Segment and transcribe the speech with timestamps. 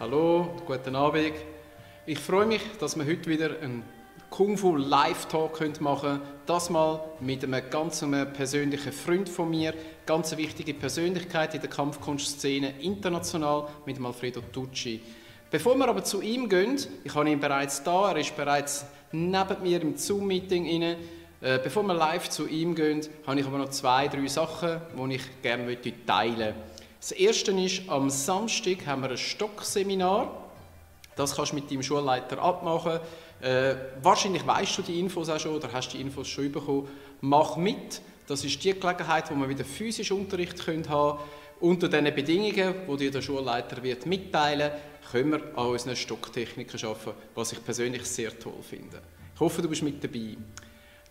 [0.00, 1.34] Hallo, guten Abend.
[2.06, 3.82] Ich freue mich, dass wir heute wieder einen
[4.30, 6.20] Kung Fu Live Talk machen können.
[6.46, 9.74] Das mal mit einem ganz persönlichen Freund von mir,
[10.06, 15.02] ganz wichtige Persönlichkeit in der Kampfkunstszene international, mit Alfredo Tucci.
[15.50, 19.62] Bevor wir aber zu ihm gehen, ich habe ihn bereits da, er ist bereits neben
[19.62, 20.82] mir im Zoom-Meeting.
[20.82, 20.96] Äh,
[21.62, 25.42] bevor wir live zu ihm gehen, habe ich aber noch zwei, drei Sachen, die ich
[25.42, 26.79] gerne teilen möchte.
[27.00, 30.30] Das erste ist, am Samstag haben wir ein Stockseminar.
[31.16, 33.00] Das kannst du mit deinem Schulleiter abmachen.
[33.40, 36.88] Äh, wahrscheinlich weißt du die Infos auch schon oder hast die Infos schon bekommen.
[37.22, 38.02] Mach mit.
[38.26, 41.18] Das ist die Gelegenheit, wo wir wieder physisch Unterricht können haben
[41.58, 44.70] Unter den Bedingungen, die dir der Schulleiter wird mitteilen
[45.10, 49.00] können wir an unseren Stocktechniken arbeiten, was ich persönlich sehr toll finde.
[49.34, 50.36] Ich hoffe, du bist mit dabei.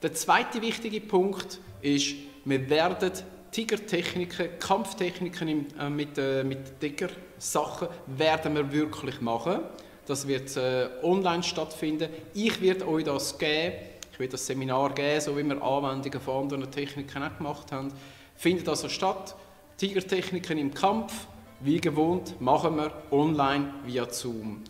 [0.01, 3.11] Der zweite wichtige Punkt ist, wir werden
[3.51, 9.61] Tigertechniken, Kampftechniken äh, mit, äh, mit Tiger-Sachen werden wir wirklich machen.
[10.05, 12.09] Das wird äh, online stattfinden.
[12.33, 13.75] Ich werde euch das geben.
[14.11, 17.91] Ich werde das Seminar geben, so wie wir Anwendungen von anderen Techniken auch gemacht haben.
[18.35, 19.35] Findet also statt.
[19.77, 21.13] Tigertechniken im Kampf,
[21.61, 24.63] wie gewohnt, machen wir online via Zoom.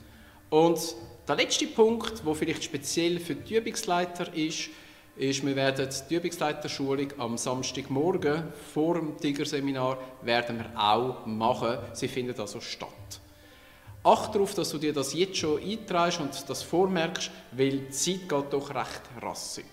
[0.49, 0.95] Und
[1.27, 4.69] der letzte Punkt, wo vielleicht speziell für die Übungsleiter ist,
[5.19, 11.77] ist, wir werden die Übungsleiterschulung am Samstagmorgen vor dem Tigerseminar werden wir auch machen.
[11.93, 12.89] Sie findet also statt.
[14.01, 18.29] Acht darauf, dass du dir das jetzt schon einträgst und das vormerkst, weil die Zeit
[18.29, 19.65] geht doch recht rassig.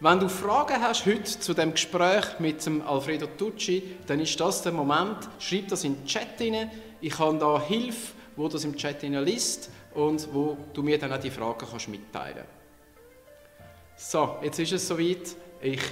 [0.00, 4.62] Wenn du Fragen hast heute zu dem Gespräch mit dem Alfredo Tucci, dann ist das
[4.62, 5.16] der Moment.
[5.38, 6.70] Schreib das in den Chat rein.
[7.00, 11.18] Ich habe da Hilfe, wo das im Chat liest und wo du mir dann auch
[11.20, 12.59] die Fragen kannst mitteilen.
[14.02, 15.36] So, jetzt ist es soweit.
[15.60, 15.82] Ich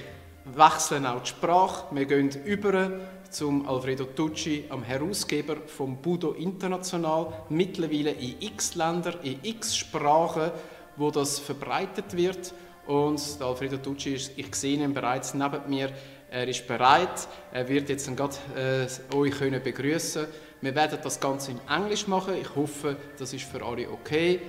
[0.43, 1.95] wechsle auch die Sprache.
[1.95, 2.91] Wir gehen über
[3.29, 10.49] zum Alfredo Tucci, am Herausgeber vom Budo International, mittlerweile in x Ländern, in x Sprachen,
[10.97, 12.51] wo das verbreitet wird.
[12.87, 15.91] Und der Alfredo Tucci ist, ich sehe ihn bereits neben mir,
[16.31, 20.25] er ist bereit, er wird jetzt gerade äh, euch können begrüßen.
[20.61, 22.33] Wir werden das Ganze in Englisch machen.
[22.41, 24.41] Ich hoffe, das ist für alle okay.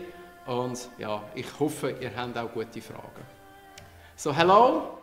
[0.46, 3.39] Und ja, ich hoffe, ihr habt auch gute Fragen.
[4.20, 4.98] So hello,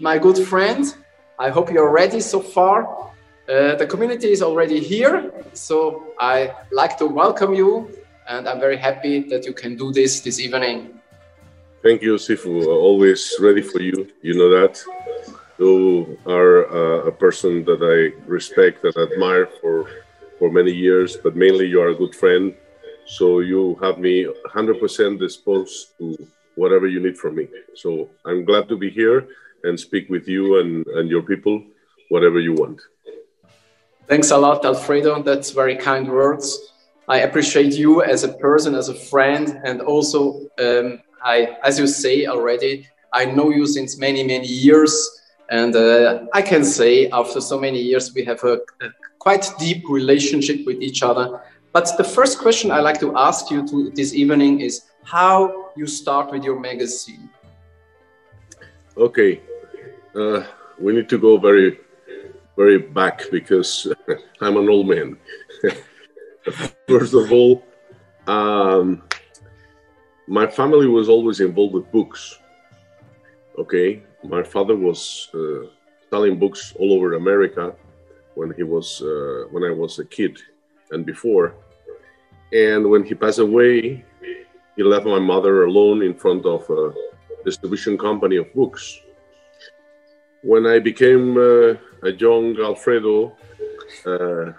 [0.00, 0.92] my good friend.
[1.38, 2.82] I hope you're ready so far.
[3.48, 7.88] Uh, the community is already here, so I like to welcome you,
[8.28, 10.98] and I'm very happy that you can do this this evening.
[11.84, 12.66] Thank you, Sifu.
[12.66, 14.08] Always ready for you.
[14.20, 14.82] You know that.
[15.60, 19.86] You are uh, a person that I respect and admire for
[20.40, 22.52] for many years, but mainly you are a good friend.
[23.06, 26.18] So you have me 100% disposed to
[26.56, 27.48] whatever you need from me.
[27.74, 29.28] So I'm glad to be here
[29.64, 31.62] and speak with you and, and your people,
[32.08, 32.80] whatever you want.
[34.08, 35.22] Thanks a lot, Alfredo.
[35.22, 36.72] That's very kind words.
[37.08, 41.86] I appreciate you as a person, as a friend, and also, um, I, as you
[41.86, 44.92] say already, I know you since many, many years.
[45.50, 48.88] And uh, I can say, after so many years, we have a, a,
[49.18, 51.40] quite deep relationship with each other.
[51.72, 55.86] But the first question I like to ask you to this evening is how you
[55.86, 57.28] start with your magazine.
[58.96, 59.40] Okay,
[60.14, 60.44] uh,
[60.78, 61.78] we need to go very,
[62.56, 63.86] very back because
[64.40, 65.16] I'm an old man.
[66.88, 67.64] First of all,
[68.26, 69.02] um,
[70.26, 72.38] my family was always involved with books.
[73.58, 75.66] Okay, my father was uh,
[76.10, 77.74] selling books all over America
[78.34, 80.38] when he was uh, when I was a kid
[80.90, 81.54] and before.
[82.52, 84.04] And when he passed away,
[84.76, 86.92] he left my mother alone in front of a
[87.44, 89.00] distribution company of books
[90.42, 93.36] when I became uh, a young Alfredo,
[94.04, 94.52] uh,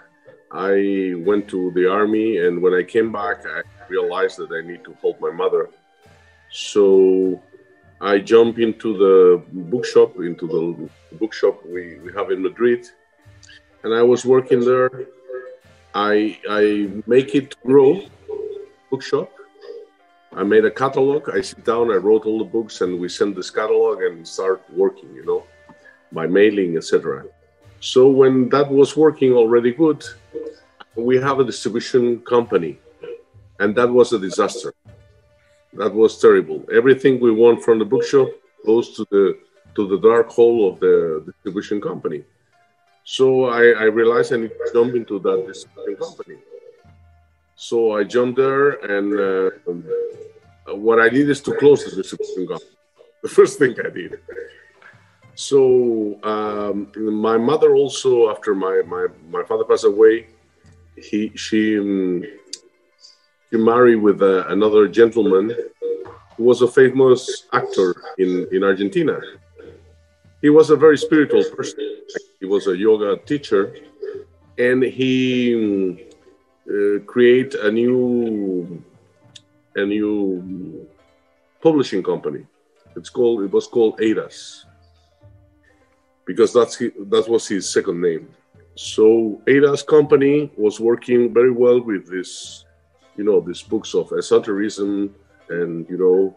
[0.50, 4.82] I went to the army, and when I came back, I realized that I need
[4.84, 5.68] to help my mother.
[6.50, 7.42] So
[8.00, 12.86] I jumped into the bookshop, into the bookshop we, we have in Madrid,
[13.82, 14.90] and I was working there.
[15.94, 18.02] I I make it grow,
[18.90, 19.30] bookshop.
[20.36, 21.30] I made a catalog.
[21.30, 24.62] I sit down, I wrote all the books, and we send this catalog and start
[24.70, 25.14] working.
[25.14, 25.44] You know
[26.14, 27.26] by mailing, etc.
[27.80, 30.02] So when that was working already good,
[30.94, 32.78] we have a distribution company,
[33.58, 34.72] and that was a disaster.
[35.74, 36.64] That was terrible.
[36.72, 38.28] Everything we want from the bookshop
[38.64, 39.38] goes to the
[39.74, 42.22] to the dark hole of the distribution company.
[43.02, 46.36] So I, I realized I need to jump into that distribution company.
[47.56, 52.48] So I jumped there, and uh, what I did is to close the distribution.
[53.22, 54.20] The first thing I did.
[55.34, 60.26] So um, my mother also, after my, my, my father passed away,
[60.96, 62.22] he she um,
[63.50, 65.56] she married with uh, another gentleman
[66.36, 69.18] who was a famous actor in in Argentina.
[70.42, 72.02] He was a very spiritual person.
[72.40, 73.74] He was a yoga teacher,
[74.58, 75.98] and he um,
[76.68, 78.82] uh, create a new
[79.76, 80.88] a new
[81.62, 82.46] publishing company.
[82.96, 84.64] It's called it was called Eiras
[86.24, 88.28] because that's his, that was his second name.
[88.76, 92.64] So Eiras company was working very well with this,
[93.16, 95.14] you know, these books of esotericism
[95.48, 96.36] and you know,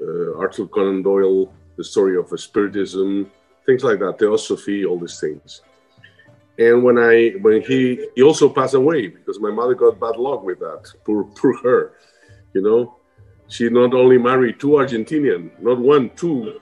[0.00, 3.30] uh, Arthur Conan Doyle, the story of spiritism,
[3.66, 5.62] things like that, theosophy, all these things.
[6.58, 10.42] And when I when he he also passed away because my mother got bad luck
[10.42, 10.92] with that.
[11.04, 11.92] Poor poor her,
[12.52, 12.96] you know.
[13.46, 16.60] She not only married two Argentinian, not one, two,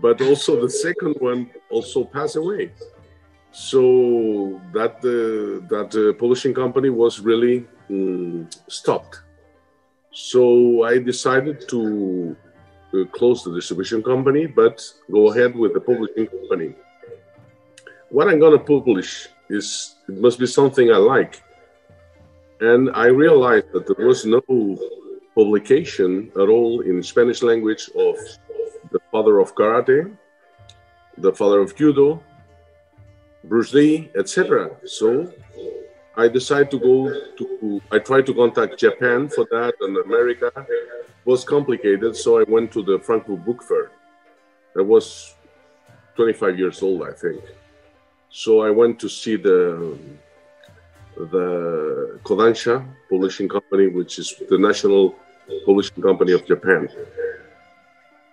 [0.00, 2.72] but also the second one also passed away.
[3.52, 9.20] So that uh, that uh, publishing company was really um, stopped.
[10.12, 12.34] So I decided to
[12.94, 14.82] uh, close the distribution company, but
[15.12, 16.74] go ahead with the publishing company
[18.10, 21.42] what I'm going to publish is it must be something I like.
[22.60, 24.42] And I realized that there was no
[25.34, 28.16] publication at all in Spanish language of
[28.90, 30.10] the father of karate,
[31.18, 32.22] the father of judo,
[33.44, 34.70] Bruce Lee, etc.
[34.84, 35.32] So
[36.16, 40.50] I decided to go to, I tried to contact Japan for that and America.
[40.56, 43.90] It was complicated, so I went to the Frankfurt Book Fair.
[44.76, 45.34] I was
[46.16, 47.40] 25 years old, I think.
[48.30, 49.96] So I went to see the
[51.16, 55.16] the Kodansha publishing company, which is the national
[55.66, 56.88] publishing company of Japan.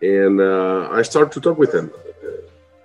[0.01, 1.91] And uh, I started to talk with them.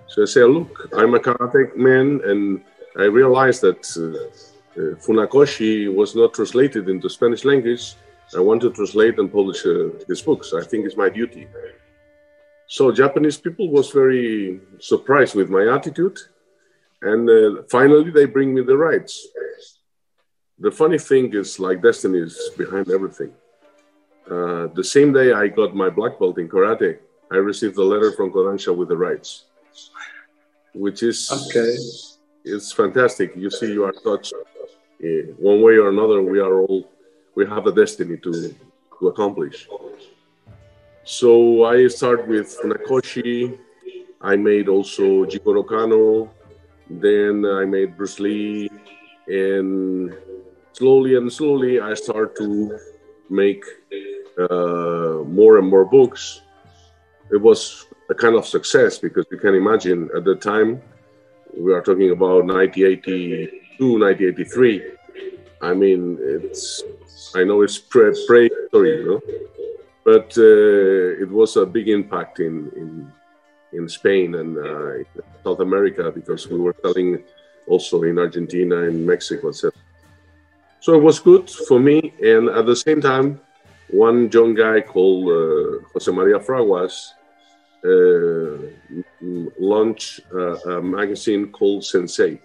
[0.06, 2.62] So I say, look, I'm a karate man, and
[2.96, 7.94] I realized that uh, uh, Funakoshi was not translated into Spanish language.
[8.36, 10.52] I want to translate and publish uh, his books.
[10.54, 11.48] I think it's my duty.
[12.66, 16.18] So Japanese people was very surprised with my attitude
[17.02, 19.28] and uh, finally, they bring me the rights.
[20.58, 23.32] The funny thing is, like destiny is behind everything.
[24.30, 26.98] Uh, the same day I got my black belt in karate,
[27.32, 29.44] I received a letter from Kodansha with the rights,
[30.74, 31.76] which is okay.
[32.44, 33.36] It's fantastic.
[33.36, 35.06] You see, you are touched uh,
[35.38, 36.22] one way or another.
[36.22, 36.90] We are all
[37.34, 38.54] we have a destiny to
[38.98, 39.68] to accomplish.
[41.04, 43.58] So I start with Nakoshi.
[44.20, 46.30] I made also Jigoro Kano,
[46.90, 48.68] then I made Bruce Lee,
[49.28, 50.12] and
[50.72, 52.78] slowly and slowly I start to
[53.28, 53.64] make
[54.38, 56.42] uh, more and more books.
[57.30, 60.82] It was a kind of success because you can imagine at the time
[61.56, 64.82] we are talking about 1982, 1983.
[65.62, 66.82] I mean, it's
[67.36, 69.20] I know it's pre pre-story, you know,
[70.04, 73.12] but uh, it was a big impact in in
[73.72, 75.04] in Spain and uh,
[75.44, 77.22] South America because we were selling
[77.66, 79.72] also in Argentina and Mexico, etc.
[80.80, 82.12] So it was good for me.
[82.22, 83.40] And at the same time,
[83.90, 87.12] one young guy called uh, Jose Maria Fraguas
[87.84, 88.56] uh,
[89.58, 92.40] launched a magazine called Sensei.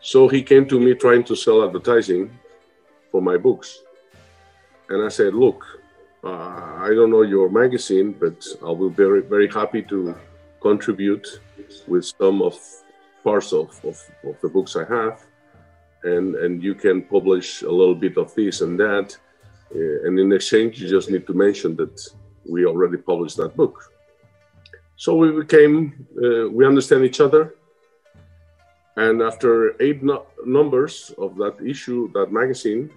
[0.00, 2.30] So he came to me trying to sell advertising
[3.10, 3.80] for my books.
[4.88, 5.64] And I said, look,
[6.28, 10.14] uh, I don't know your magazine, but I will be very, very happy to
[10.60, 11.26] contribute
[11.86, 12.54] with some of
[13.24, 15.24] parts of, of, of, the books I have.
[16.04, 19.16] And, and you can publish a little bit of this and that.
[19.74, 21.96] Uh, and in exchange, you just need to mention that
[22.44, 23.76] we already published that book.
[24.96, 27.54] So we became, uh, we understand each other.
[28.96, 32.90] And after eight no numbers of that issue, that magazine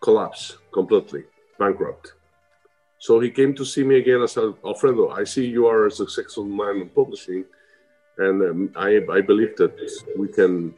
[0.00, 1.24] collapsed completely,
[1.58, 2.12] bankrupt.
[2.98, 5.90] So he came to see me again and said, Alfredo, I see you are a
[5.90, 7.44] successful man in publishing,
[8.18, 9.74] and um, I, I believe that
[10.16, 10.74] we can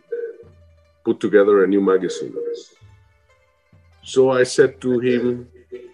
[1.04, 2.34] put together a new magazine.
[4.02, 5.48] So I said to him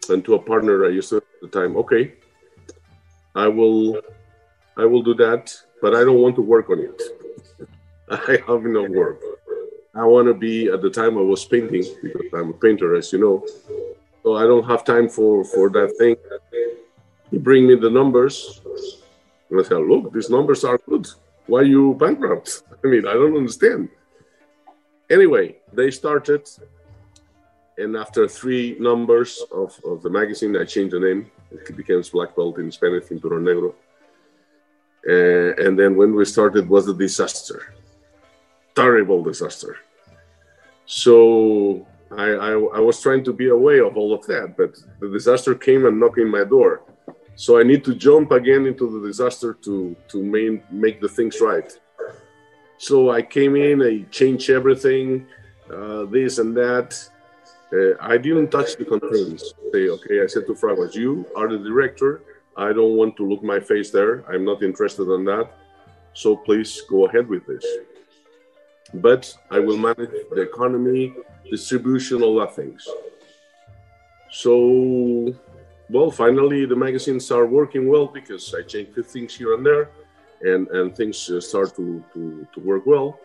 [0.08, 2.14] and to a partner I used to at the time, okay,
[3.34, 4.00] I will,
[4.76, 7.02] I will do that, but I don't want to work on it.
[8.10, 9.20] I have no work.
[9.94, 13.12] I want to be at the time I was painting because I'm a painter, as
[13.12, 13.46] you know.
[14.22, 16.16] So I don't have time for, for that thing.
[17.30, 18.60] He bring me the numbers.
[19.50, 21.08] And I said, look, these numbers are good.
[21.46, 22.62] Why you bankrupt?
[22.84, 23.88] I mean, I don't understand.
[25.10, 26.48] Anyway, they started.
[27.78, 31.30] And after three numbers of, of the magazine, I changed the name.
[31.50, 33.74] It became Black Belt in Spanish, Cinturón Negro.
[35.08, 37.74] Uh, and then when we started was a disaster.
[38.74, 39.78] Terrible disaster.
[40.86, 45.08] So I, I, I was trying to be away of all of that, but the
[45.08, 46.82] disaster came and knocked in my door.
[47.36, 51.40] So I need to jump again into the disaster to to main, make the things
[51.40, 51.70] right.
[52.78, 55.26] So I came in, I changed everything,
[55.72, 56.88] uh, this and that.
[57.72, 59.54] Uh, I didn't touch the contains.
[59.72, 62.22] Say, okay, I said to Fraguas, you are the director.
[62.56, 64.24] I don't want to look my face there.
[64.30, 65.46] I'm not interested in that.
[66.12, 67.64] So please go ahead with this.
[68.94, 71.14] But I will manage the economy,
[71.50, 72.86] distribution, all that things.
[74.30, 75.34] So,
[75.90, 79.64] well, finally the magazines are working well because I changed a few things here and
[79.64, 79.90] there,
[80.42, 83.18] and and things uh, start to, to to work well.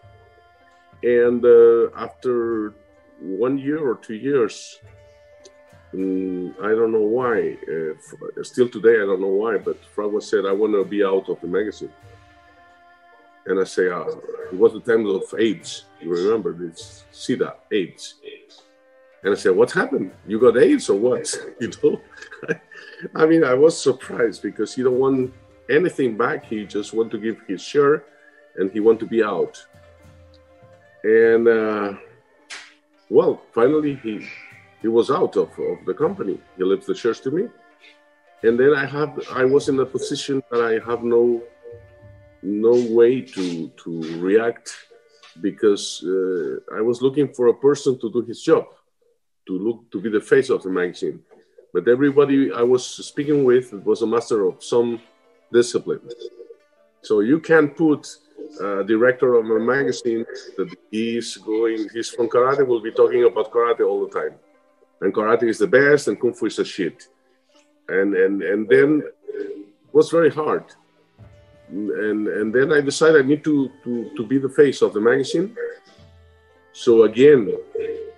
[1.04, 2.74] And uh, after
[3.20, 4.80] one year or two years,
[5.94, 7.58] um, I don't know why.
[7.68, 9.58] Uh, still today, I don't know why.
[9.58, 11.94] But Fraguas said, "I want to be out of the magazine."
[13.48, 14.04] And I say, uh,
[14.52, 15.86] it was the time of AIDS.
[16.02, 17.06] You remember this?
[17.14, 18.16] SIDA, AIDS.
[19.24, 20.12] And I said, what happened?
[20.28, 21.34] You got AIDS or what?
[21.60, 22.02] you know?
[23.16, 25.34] I mean, I was surprised because he don't want
[25.70, 26.46] anything back.
[26.46, 28.04] He just want to give his share
[28.58, 29.66] and he want to be out.
[31.04, 31.94] And uh,
[33.10, 34.28] well, finally he
[34.82, 36.40] he was out of, of the company.
[36.58, 37.48] He left the shares to me.
[38.44, 41.42] And then I have I was in a position that I have no
[42.42, 44.76] no way to to react
[45.42, 48.66] because uh, I was looking for a person to do his job,
[49.48, 51.20] to look to be the face of the magazine.
[51.74, 55.00] But everybody I was speaking with was a master of some
[55.52, 56.02] discipline.
[57.02, 58.08] So you can't put
[58.62, 60.26] a director of a magazine
[60.58, 64.36] that he's going, he's from karate, will be talking about karate all the time.
[65.02, 67.08] And karate is the best and kung fu is a shit.
[67.88, 70.66] And, and, and then it was very hard
[71.70, 75.02] and and then I decided I need to to to be the face of the
[75.02, 75.56] magazine.
[76.72, 77.52] So again,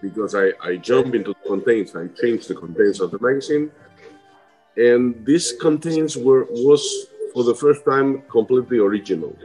[0.01, 3.71] because I I jump into the contents, I changed the contents of the magazine,
[4.77, 9.35] and this contents were was for the first time completely original.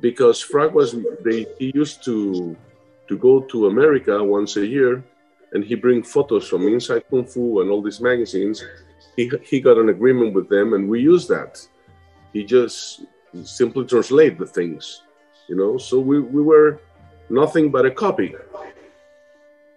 [0.00, 0.92] Because Fraguas
[1.24, 2.56] they he used to
[3.08, 5.02] to go to America once a year,
[5.52, 8.62] and he bring photos from Inside Kung Fu and all these magazines.
[9.16, 11.66] He he got an agreement with them, and we used that
[12.38, 13.02] he just
[13.42, 15.02] simply translate the things,
[15.48, 15.76] you know.
[15.76, 16.80] So we, we were
[17.28, 18.30] nothing but a copy.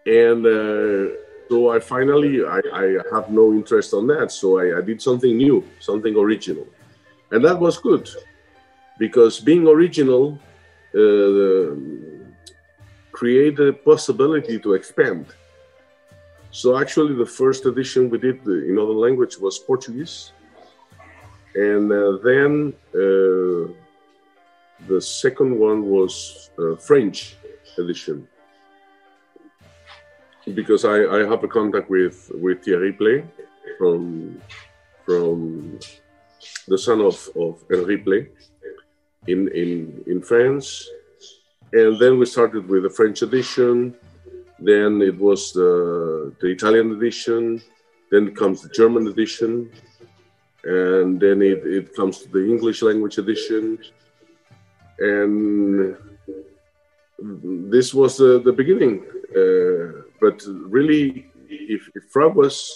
[0.06, 1.16] And uh,
[1.50, 4.32] so I finally, I, I have no interest on that.
[4.32, 6.68] So I, I did something new, something original.
[7.32, 8.08] And that was good
[9.00, 10.24] because being original
[11.02, 11.72] uh,
[13.12, 15.26] create a possibility to expand.
[16.52, 20.34] So actually, the first edition we did in other language was Portuguese,
[21.56, 23.72] and uh, then uh,
[24.88, 27.36] the second one was uh, French
[27.78, 28.28] edition.
[30.54, 33.24] Because I, I have a contact with with Thierry Plée
[33.78, 34.42] from
[35.06, 35.80] from
[36.68, 38.30] the son of, of Henri Plée
[39.28, 40.88] in, in in France.
[41.74, 43.96] And then we started with the French edition.
[44.60, 47.62] Then it was the the Italian edition.
[48.10, 49.72] Then comes the German edition
[50.64, 53.80] and then it, it comes to the English language edition.
[55.00, 55.98] And
[57.20, 59.04] this was uh, the beginning.
[59.36, 62.70] Uh, but really, if, if Fraguas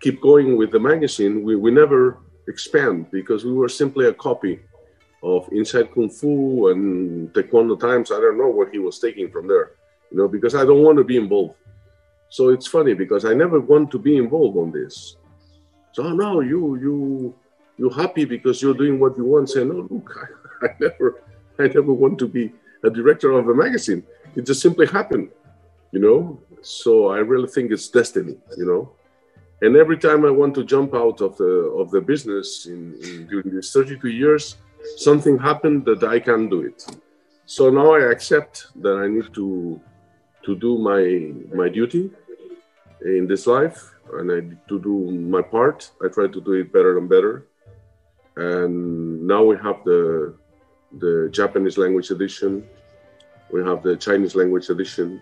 [0.00, 4.60] keep going with the magazine, we, we never expand because we were simply a copy
[5.22, 8.10] of Inside Kung Fu and Taekwondo Times.
[8.10, 9.72] I don't know what he was taking from there,
[10.10, 11.54] you know, because I don't want to be involved.
[12.28, 15.16] So it's funny because I never want to be involved on this.
[15.96, 17.34] So oh, no, you you
[17.78, 19.48] you're happy because you're doing what you want.
[19.48, 21.22] Say no, oh, look, I, I never
[21.58, 22.52] I never want to be
[22.84, 24.02] a director of a magazine.
[24.34, 25.30] It just simply happened,
[25.92, 26.38] you know.
[26.60, 28.92] So I really think it's destiny, you know.
[29.62, 33.26] And every time I want to jump out of the of the business in, in
[33.26, 34.56] during these 32 years,
[34.98, 36.84] something happened that I can't do it.
[37.46, 39.80] So now I accept that I need to
[40.44, 41.02] to do my
[41.56, 42.10] my duty
[43.00, 45.90] in this life and I to do my part.
[46.04, 47.46] I try to do it better and better.
[48.36, 50.34] And now we have the
[50.98, 52.66] the Japanese language edition.
[53.52, 55.20] We have the Chinese language edition.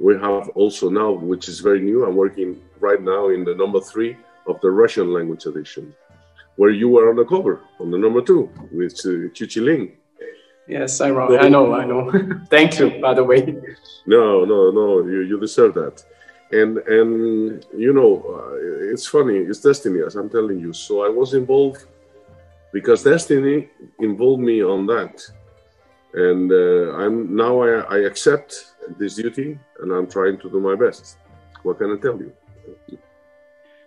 [0.00, 2.04] We have also now, which is very new.
[2.04, 5.94] I'm working right now in the number three of the Russian language edition,
[6.56, 9.92] where you were on the cover on the number two with uh, Chichi Ling.
[10.68, 12.12] Yes, I, I know, I know.
[12.50, 13.56] Thank you, by the way.
[14.06, 15.06] No, no, no.
[15.06, 16.04] You, you deserve that
[16.50, 21.08] and and you know uh, it's funny it's destiny as i'm telling you so i
[21.08, 21.84] was involved
[22.72, 25.20] because destiny involved me on that
[26.14, 30.74] and uh, i'm now I, I, accept this duty, and I'm trying to do my
[30.74, 31.18] best.
[31.62, 32.32] What can I tell you?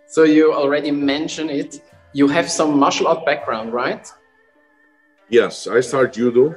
[0.06, 1.80] So you already mentioned it.
[2.12, 4.06] You have some martial art background, right?
[5.28, 6.54] Yes, I started judo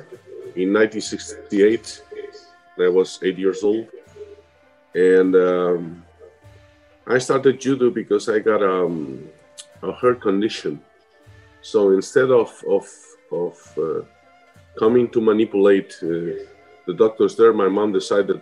[0.55, 2.01] in 1968.
[2.77, 3.88] I was eight years old,
[4.96, 6.06] and um,
[7.06, 9.28] I started judo because I got um,
[9.84, 10.82] a heart condition.
[11.62, 12.88] So instead of of
[13.32, 14.02] of uh,
[14.80, 16.48] coming to manipulate uh,
[16.88, 18.42] the doctors there, my mom decided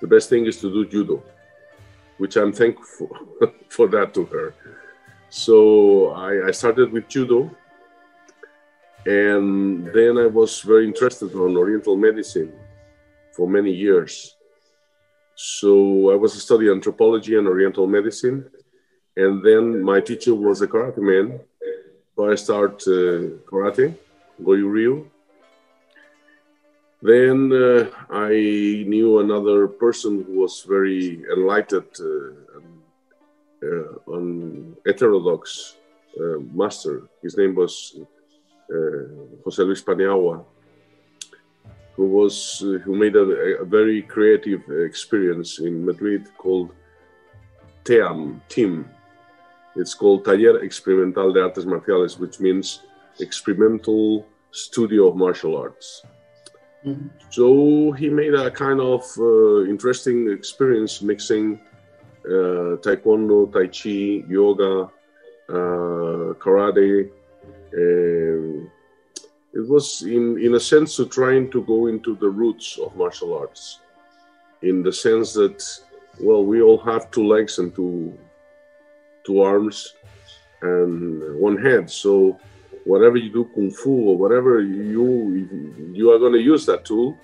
[0.00, 1.22] the best thing is to do judo,
[2.18, 3.10] which I'm thankful
[3.68, 4.54] for that to her.
[5.30, 7.50] So I, I started with judo,
[9.06, 12.52] and then I was very interested on Oriental medicine
[13.32, 14.37] for many years.
[15.40, 18.50] So I was studying anthropology and Oriental medicine,
[19.16, 21.38] and then my teacher was a karate man.
[22.16, 23.94] So I started uh, karate,
[24.42, 25.08] Goju Ryu,
[27.00, 32.58] then uh, I knew another person who was very enlightened uh,
[33.64, 35.76] uh, on heterodox
[36.20, 37.04] uh, master.
[37.22, 37.96] His name was
[38.74, 39.06] uh,
[39.44, 40.44] Jose Luis Paniagua,
[41.98, 43.26] who was uh, who made a,
[43.62, 46.70] a, very creative experience in Madrid called
[47.82, 48.88] TEAM, TEAM.
[49.74, 52.82] It's called Taller Experimental de Artes Marciales, which means
[53.18, 56.02] Experimental Studio of Martial Arts.
[56.86, 57.08] Mm-hmm.
[57.30, 61.58] So he made a kind of uh, interesting experience mixing
[62.24, 64.88] uh, taekwondo, tai chi, yoga,
[65.48, 67.10] uh, karate.
[67.74, 68.70] Um,
[69.58, 73.36] it was, in, in a sense, to trying to go into the roots of martial
[73.36, 73.80] arts,
[74.62, 75.58] in the sense that,
[76.20, 78.16] well, we all have two legs and two,
[79.26, 79.94] two arms
[80.62, 81.90] and one head.
[81.90, 82.38] So
[82.84, 85.04] whatever you do kung fu or whatever you
[85.92, 87.16] you are going to use that tool.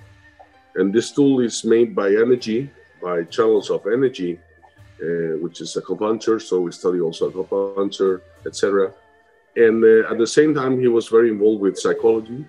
[0.76, 4.40] And this tool is made by energy by channels of energy
[5.02, 8.92] uh, which is acupuncture so we study also acupuncture etc
[9.56, 12.44] and uh, at the same time he was very involved with psychology.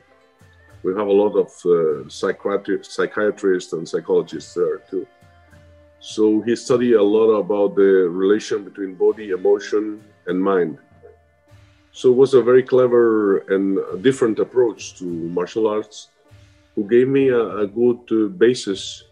[0.83, 5.07] We have a lot of uh, psychiatri- psychiatrists and psychologists there too.
[5.99, 10.77] So he studied a lot about the relation between body emotion and mind.
[11.91, 16.09] So it was a very clever and different approach to martial arts,
[16.75, 19.05] who gave me a, a good uh, basis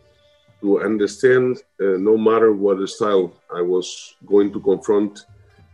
[0.61, 5.25] to understand, uh, no matter what style I was going to confront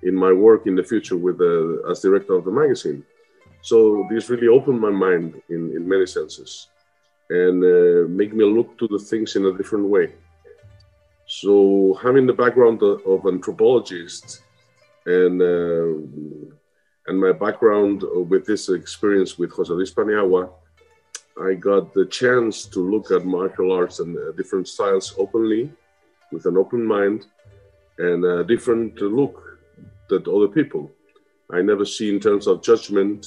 [0.03, 3.03] in my work in the future with the, as director of the magazine.
[3.61, 6.67] So this really opened my mind in, in many senses
[7.29, 10.13] and uh, make me look to the things in a different way.
[11.27, 14.41] So having the background of, anthropologist
[15.05, 16.55] and uh,
[17.07, 20.49] and my background with this experience with Jose Luis Paniagua,
[21.41, 25.71] I got the chance to look at martial arts and uh, different styles openly,
[26.31, 27.25] with an open mind,
[27.97, 29.48] and a different look
[30.09, 30.91] that other people.
[31.51, 33.25] I never see in terms of judgment,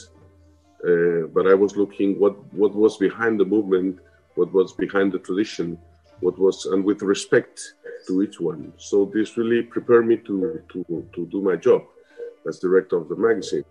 [0.87, 3.99] uh, but I was looking what what was behind the movement,
[4.35, 5.79] what was behind the tradition,
[6.21, 7.75] what was, and with respect
[8.07, 8.73] to each one.
[8.77, 11.83] So this really prepared me to to to do my job
[12.49, 13.65] as director of the magazine,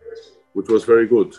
[0.53, 1.35] which was very good.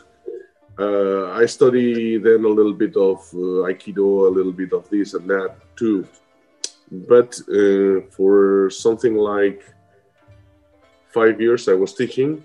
[0.79, 5.13] Uh, I study then a little bit of uh, Aikido, a little bit of this
[5.15, 6.07] and that too.
[6.91, 9.63] But uh, for something like
[11.13, 12.45] five years, I was teaching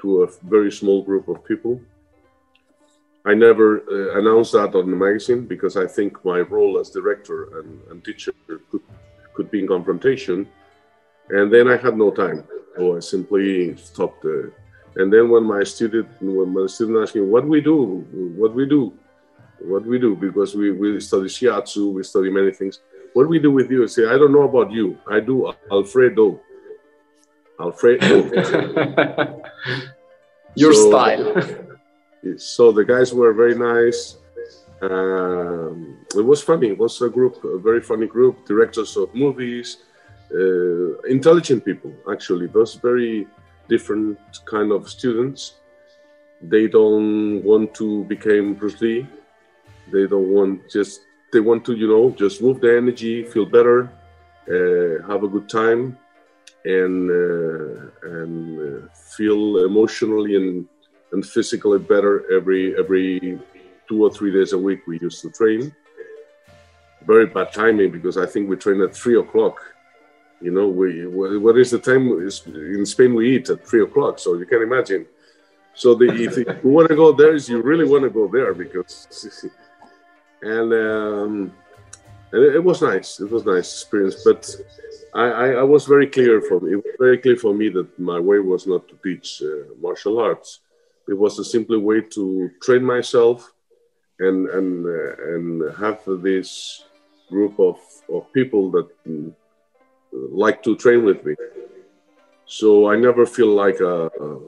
[0.00, 1.80] to a very small group of people.
[3.24, 7.60] I never uh, announced that on the magazine because I think my role as director
[7.60, 8.82] and, and teacher could,
[9.34, 10.48] could be in confrontation.
[11.30, 12.44] And then I had no time.
[12.76, 14.24] So I simply stopped.
[14.24, 14.50] Uh,
[14.96, 18.04] and then when my student, when my student asked me, "What we do?
[18.36, 18.92] What we do?
[19.60, 22.80] What we do?" Because we, we study shiatsu, we study many things.
[23.12, 23.84] What we do with you?
[23.84, 24.98] I say, I don't know about you.
[25.08, 26.40] I do Alfredo.
[27.62, 28.06] Alfredo.
[30.54, 31.24] Your so, style.
[32.36, 34.16] so the guys were very nice.
[34.82, 36.68] Um, it was funny.
[36.74, 39.78] It was a group, a very funny group, directors of movies,
[40.34, 43.26] uh, intelligent people actually those very
[43.68, 45.54] different kind of students
[46.40, 49.06] they don't want to become bruce lee
[49.92, 53.92] they don't want just they want to you know just move the energy feel better
[54.48, 55.98] uh, have a good time
[56.64, 60.66] and uh, and uh, feel emotionally and
[61.12, 63.38] and physically better every every
[63.88, 65.74] two or three days a week we used to train
[67.06, 69.60] very bad timing because i think we train at three o'clock
[70.42, 74.34] you know, we what is the time in Spain we eat at three o'clock, so
[74.34, 75.06] you can imagine.
[75.74, 79.46] So the, if you want to go there, you really want to go there because,
[80.42, 81.52] and um,
[82.32, 83.20] and it, it, was nice.
[83.20, 84.56] It was nice experience, but
[85.14, 86.72] I, I, I, was very clear for me.
[86.72, 90.18] It was very clear for me that my way was not to teach uh, martial
[90.18, 90.60] arts.
[91.08, 93.52] It was a simple way to train myself
[94.18, 96.84] and and uh, and have this
[97.28, 97.78] group of,
[98.12, 99.32] of people that mm,
[100.12, 101.34] like to train with me.
[102.46, 104.38] So I never feel like a, a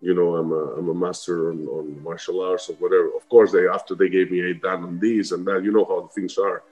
[0.00, 3.14] you know I'm a, I'm a master on, on martial arts or whatever.
[3.16, 5.84] Of course, they after they gave me a dan on these and that, you know
[5.84, 6.62] how things are.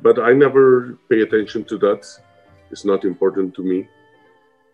[0.00, 2.06] But I never pay attention to that.
[2.70, 3.88] It's not important to me.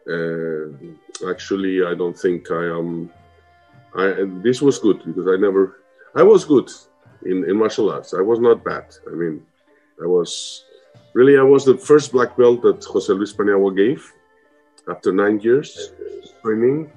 [0.06, 3.10] Uh, actually, I don't think I am.
[3.96, 5.80] I this was good because I never.
[6.14, 6.70] I was good
[7.24, 8.12] in, in martial arts.
[8.12, 8.87] I was not bad.
[9.10, 9.46] I mean,
[10.02, 10.64] I was
[11.14, 14.12] really I was the first black belt that Jose Luis Paniagua gave
[14.88, 15.92] after nine years
[16.42, 16.90] training.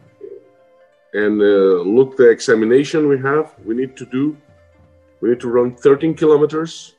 [1.13, 4.37] And uh, look, the examination we have, we need to do,
[5.21, 6.95] we need to run 13 kilometers,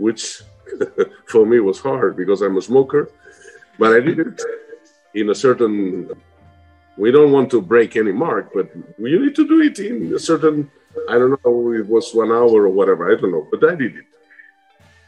[0.00, 0.42] which
[1.32, 3.10] for me was hard because I'm a smoker,
[3.78, 4.40] but I did it
[5.14, 6.10] in a certain.
[6.96, 10.18] We don't want to break any mark, but we need to do it in a
[10.18, 10.70] certain
[11.08, 13.96] I don't know, it was one hour or whatever, I don't know, but I did
[13.96, 14.04] it.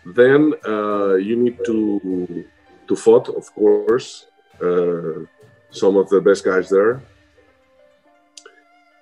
[0.04, 2.44] Then uh, you need to
[2.88, 4.26] to fight, of course,
[4.60, 5.24] uh,
[5.70, 7.02] some of the best guys there.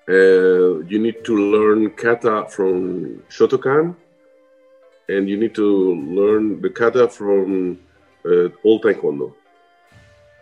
[0.08, 3.94] Uh, you need to learn kata from Shotokan,
[5.10, 5.68] and you need to
[6.18, 7.78] learn the kata from
[8.24, 9.34] uh, old taekwondo.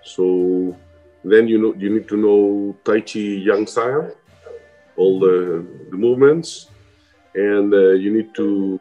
[0.05, 0.77] So
[1.25, 4.13] then you know you need to know Tai Chi Yang style
[4.99, 6.69] all the, the movements,
[7.35, 8.81] and uh, you need to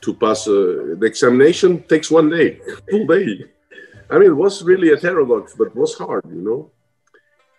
[0.00, 2.58] to pass uh, the examination takes one day,
[2.90, 3.44] full day.
[4.10, 6.70] I mean, it was really a heterodox, but it was hard, you know.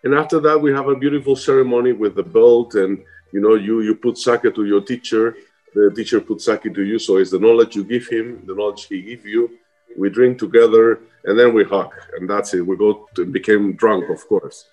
[0.03, 3.81] And after that, we have a beautiful ceremony with the belt, and you know, you
[3.81, 5.35] you put sake to your teacher.
[5.75, 8.85] The teacher puts sake to you, so it's the knowledge you give him, the knowledge
[8.85, 9.57] he give you.
[9.97, 12.61] We drink together, and then we hug, and that's it.
[12.61, 14.65] We go to, became drunk, of course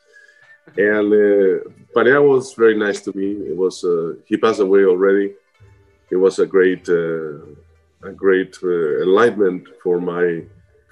[0.77, 3.33] and uh, was very nice to me.
[3.49, 5.35] It was uh, he passed away already.
[6.11, 7.39] It was a great uh,
[8.03, 10.43] a great uh, enlightenment for my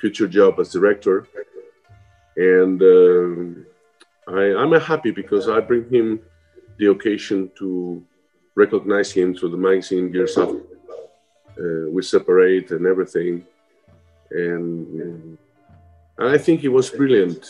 [0.00, 1.26] future job as director,
[2.36, 6.20] and uh, I, I'm happy because I bring him
[6.78, 8.02] the occasion to
[8.64, 10.60] recognize him through the magazine years after.
[11.60, 13.44] Uh, we separate and everything,
[14.30, 15.38] and
[16.18, 17.42] I think he was brilliant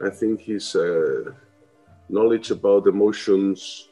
[0.00, 1.32] I think his uh,
[2.08, 3.88] knowledge about emotions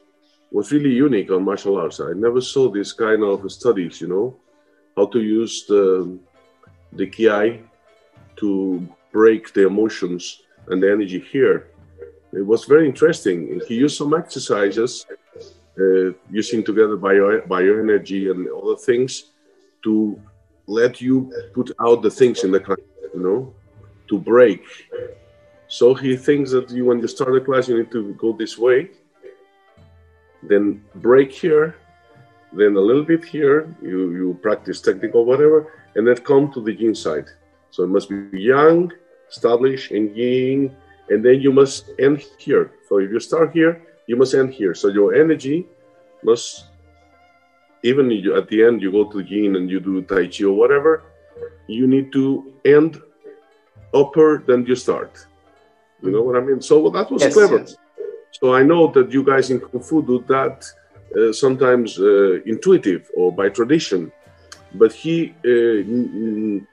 [0.52, 1.98] was really unique on martial arts.
[1.98, 4.36] I never saw this kind of studies, you know,
[4.96, 6.16] how to use the,
[6.92, 7.60] the ki
[8.36, 11.70] to break the emotions and the energy here.
[12.32, 13.60] It was very interesting.
[13.66, 15.14] He used some exercises uh,
[15.78, 19.32] Uh, using together bio, bioenergy and other things
[19.84, 20.18] to
[20.66, 22.78] let you put out the things in the class,
[23.14, 23.54] you know,
[24.08, 24.64] to break
[25.68, 28.56] so he thinks that you, when you start a class, you need to go this
[28.56, 28.90] way,
[30.42, 31.74] then break here,
[32.52, 36.72] then a little bit here, you, you practice technical whatever, and then come to the
[36.72, 37.26] yin side.
[37.70, 38.92] So it must be yang,
[39.28, 40.74] establish, and yin,
[41.08, 42.72] and then you must end here.
[42.88, 44.74] So if you start here, you must end here.
[44.74, 45.66] So your energy
[46.22, 46.66] must,
[47.82, 50.52] even at the end, you go to the yin and you do tai chi or
[50.52, 51.04] whatever,
[51.66, 53.00] you need to end
[53.94, 55.26] upper than you start.
[56.02, 56.60] You know what I mean?
[56.60, 57.58] So that was yes, clever.
[57.58, 57.76] Yes.
[58.32, 60.64] So I know that you guys in Kung Fu do that
[61.16, 64.12] uh, sometimes uh, intuitive or by tradition,
[64.74, 66.64] but he uh,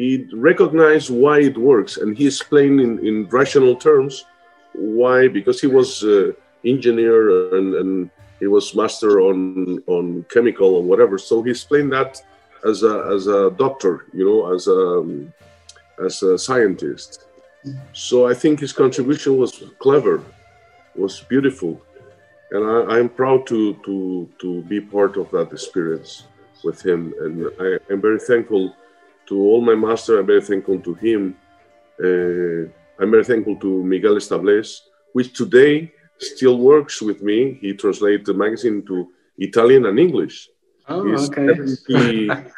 [0.00, 4.24] he recognized why it works and he explained in, in rational terms
[4.72, 6.32] why because he was uh,
[6.64, 11.18] engineer and, and he was master on on chemical or whatever.
[11.18, 12.22] So he explained that
[12.64, 17.26] as a as a doctor, you know, as a as a scientist
[17.92, 20.22] so I think his contribution was clever,
[20.94, 21.80] was beautiful,
[22.50, 26.24] and I, am proud to to to be part of that experience
[26.64, 27.14] with him.
[27.20, 28.74] And I, am very thankful
[29.26, 30.18] to all my master.
[30.18, 31.36] I'm very thankful to him.
[32.02, 32.70] Uh,
[33.00, 37.58] I'm very thankful to Miguel Estables, which today still works with me.
[37.60, 40.48] He translates the magazine to Italian and English.
[40.88, 41.46] Oh, He's okay.
[41.46, 42.52] 70,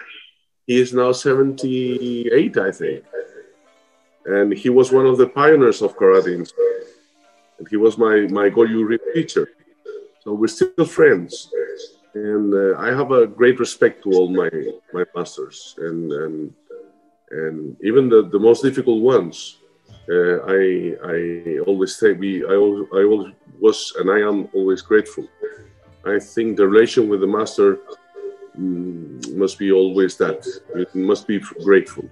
[0.66, 3.04] he is now 78, I think
[4.24, 6.34] and he was one of the pioneers of karate.
[7.58, 9.50] And he was my my Goju teacher.
[10.20, 11.50] So we're still friends,
[12.14, 14.50] and uh, I have a great respect to all my
[14.92, 16.54] my masters, and and
[17.30, 19.58] and even the, the most difficult ones.
[20.10, 24.82] Uh, I I always say we I always, I always was and I am always
[24.82, 25.28] grateful.
[26.04, 27.78] I think the relation with the master
[28.58, 30.44] mm, must be always that.
[30.74, 32.04] It must be grateful.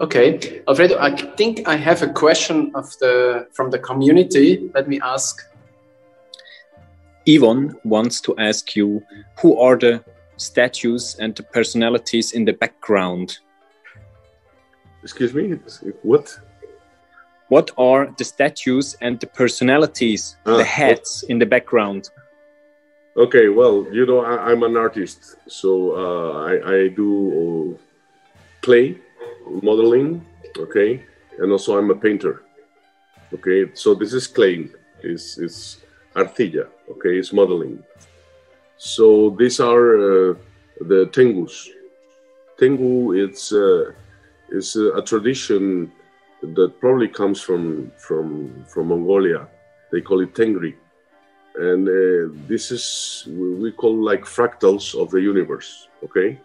[0.00, 4.70] Okay, Alfredo, I think I have a question of the from the community.
[4.74, 5.42] Let me ask.
[7.26, 9.02] Yvonne wants to ask you
[9.38, 10.02] who are the
[10.40, 13.38] statues and the personalities in the background?
[15.02, 15.58] Excuse me,
[16.02, 16.38] what?
[17.48, 22.10] What are the statues and the personalities, ah, the heads in the background?
[23.16, 27.76] Okay, well, you know, I, am an artist, so uh, I, I do
[28.62, 28.98] clay
[29.62, 30.24] modeling,
[30.58, 31.04] okay,
[31.38, 32.44] and also I'm a painter,
[33.34, 33.70] okay.
[33.74, 34.68] So this is clay,
[35.02, 35.78] is is
[36.14, 37.82] arcilla, okay, it's modeling.
[38.76, 40.34] So these are uh,
[40.80, 41.68] the tengus.
[42.58, 43.92] Tengu it's uh,
[44.52, 45.92] is a tradition
[46.42, 49.48] that probably comes from from from Mongolia.
[49.92, 50.74] They call it Tengri,
[51.56, 53.28] and uh, this is
[53.62, 55.88] we call like fractals of the universe.
[56.04, 56.38] Okay.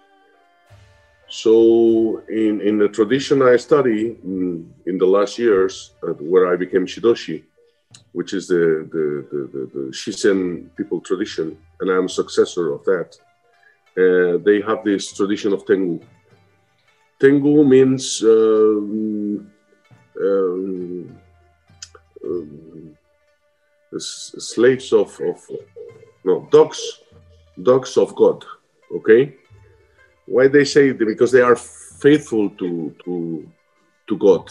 [1.28, 6.56] So in in the tradition I study in, in the last years, uh, where I
[6.56, 7.44] became Shidoshi,
[8.12, 13.18] which is the, the, the, the, the Shizen people tradition, and I'm successor of that.
[13.98, 16.00] Uh, they have this tradition of Tengu.
[17.19, 19.51] Tengu means um,
[20.21, 21.17] um,
[22.23, 22.97] um,
[23.97, 25.39] slaves of, of
[26.23, 26.99] no dogs,
[27.62, 28.43] dogs of God.
[28.91, 29.36] Okay,
[30.25, 33.49] why they say because they are faithful to to
[34.08, 34.49] to God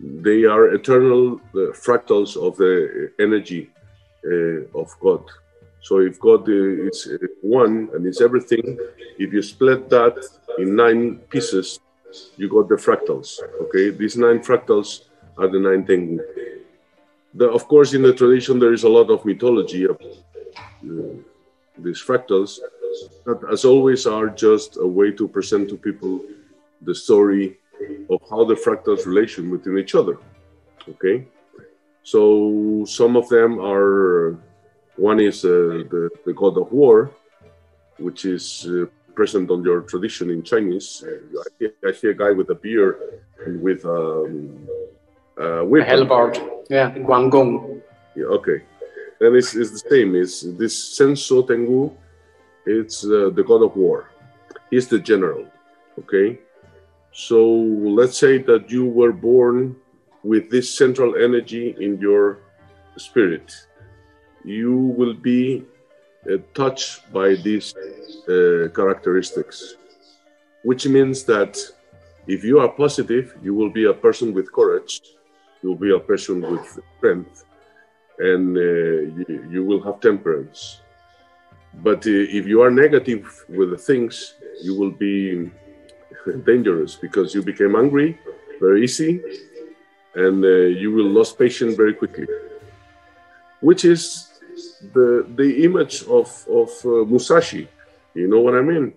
[0.00, 3.70] they are eternal uh, fractals of the energy
[4.26, 5.24] uh, of God.
[5.86, 8.76] So if God is uh, one and it's everything,
[9.18, 10.16] if you split that
[10.58, 11.78] in nine pieces,
[12.36, 13.38] you got the fractals.
[13.62, 15.02] Okay, these nine fractals
[15.38, 16.18] are the nine Tengu.
[17.34, 21.22] The, of course, in the tradition, there is a lot of mythology of uh,
[21.78, 22.58] these fractals
[23.24, 26.20] that, as always, are just a way to present to people
[26.82, 27.58] the story
[28.10, 30.18] of how the fractals relation within each other.
[30.88, 31.28] Okay,
[32.02, 34.40] so some of them are
[34.96, 37.10] one is uh, the, the god of war,
[37.98, 41.04] which is uh, present on your tradition in Chinese.
[41.62, 44.66] I, I see a guy with a beard and with um,
[45.38, 45.82] a whip.
[45.82, 47.80] A halberd, yeah, Guangong.
[48.14, 48.62] Yeah, okay.
[49.20, 50.14] And it's, it's the same.
[50.14, 51.90] It's this Senso Tengu.
[52.66, 54.10] It's uh, the god of war.
[54.70, 55.46] He's the general.
[55.98, 56.38] Okay.
[57.12, 59.76] So let's say that you were born
[60.22, 62.38] with this central energy in your
[62.98, 63.54] spirit.
[64.46, 65.64] You will be
[66.24, 69.74] uh, touched by these uh, characteristics,
[70.62, 71.58] which means that
[72.26, 75.02] if you are positive, you will be a person with courage,
[75.62, 77.44] you will be a person with strength,
[78.18, 78.60] and uh,
[79.16, 80.80] you, you, will have temperance.
[81.74, 85.50] But uh, if you are negative with the things, you will be
[86.46, 88.18] dangerous because you became angry
[88.60, 89.22] very easy
[90.14, 92.26] and uh, you will lose patience very quickly
[93.60, 94.25] which is
[94.92, 97.68] the the image of of uh, musashi
[98.14, 98.92] you know what i mean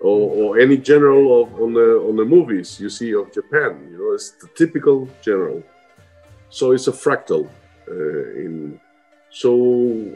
[0.00, 3.98] or, or any general of, on the on the movies you see of japan you
[3.98, 5.62] know it's the typical general
[6.50, 7.48] so it's a fractal
[7.88, 8.80] uh, in
[9.30, 9.50] so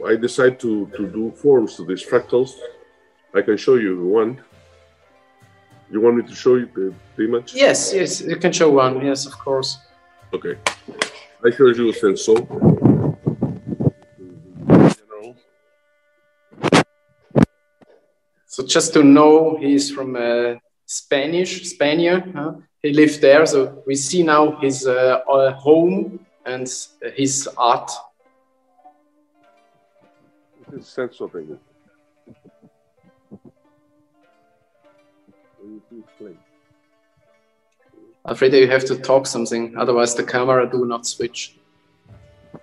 [0.05, 2.51] i decided to to do forms to these fractals
[3.33, 4.39] i can show you one
[5.89, 7.53] you want me to show you the, the image?
[7.53, 9.05] Yes, yes, you can show one.
[9.05, 9.77] Yes, of course.
[10.33, 10.57] Okay.
[11.45, 12.86] I show you a Senso.
[18.57, 20.55] So just to know, he's from uh,
[20.87, 22.33] Spanish, Spaniard.
[22.35, 22.53] Huh?
[22.81, 26.67] He lived there, so we see now his uh, uh home and
[27.15, 27.91] his art.
[30.71, 30.97] This is
[36.17, 36.37] thing.
[38.27, 41.59] Alfredo, you have to talk something, otherwise the camera do not switch.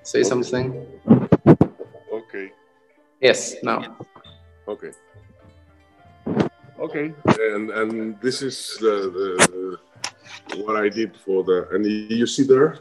[0.03, 0.75] Say something.
[2.13, 2.51] Okay.
[3.21, 3.97] Yes, now.
[4.67, 4.91] Okay.
[6.85, 7.15] Okay,
[7.55, 9.79] and and this is the, the,
[10.65, 12.77] what I did for the and you see there,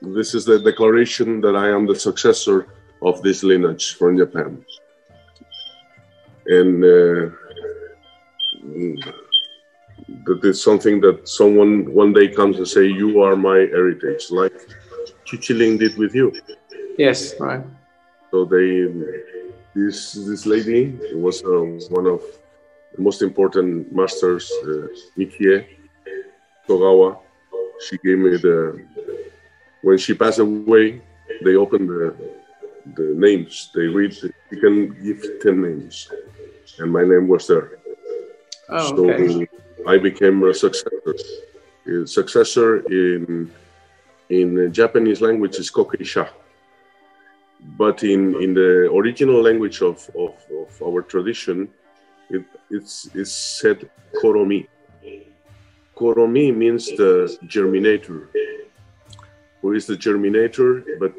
[0.00, 2.68] this is the declaration that I am the successor
[3.02, 4.64] of this lineage from Japan,
[6.46, 6.84] and.
[6.84, 7.30] Uh,
[10.24, 14.56] that is something that someone one day comes and say, "You are my heritage," like
[15.26, 16.32] Chichiling did with you.
[16.96, 17.64] Yes, right.
[18.30, 18.88] So they,
[19.74, 21.64] this this lady was uh,
[21.98, 22.22] one of
[22.98, 25.66] most important masters, uh, Mikie
[26.68, 27.18] Togawa.
[27.88, 28.84] She gave me the
[29.82, 31.00] when she passed away.
[31.44, 32.14] They opened the
[32.96, 33.70] the names.
[33.74, 34.16] They read,
[34.50, 36.10] you can give 10 names.
[36.78, 37.78] And my name was there.
[38.68, 39.46] Oh, so okay.
[39.86, 41.14] I became a successor.
[41.86, 43.50] A successor in
[44.28, 46.28] in Japanese language is kokeisha.
[47.60, 51.68] But in, in the original language of, of, of our tradition,
[52.30, 53.90] it, it's, it's said
[54.22, 54.66] koromi.
[55.96, 58.28] Koromi means the germinator.
[59.62, 60.84] Who is the germinator?
[61.00, 61.14] But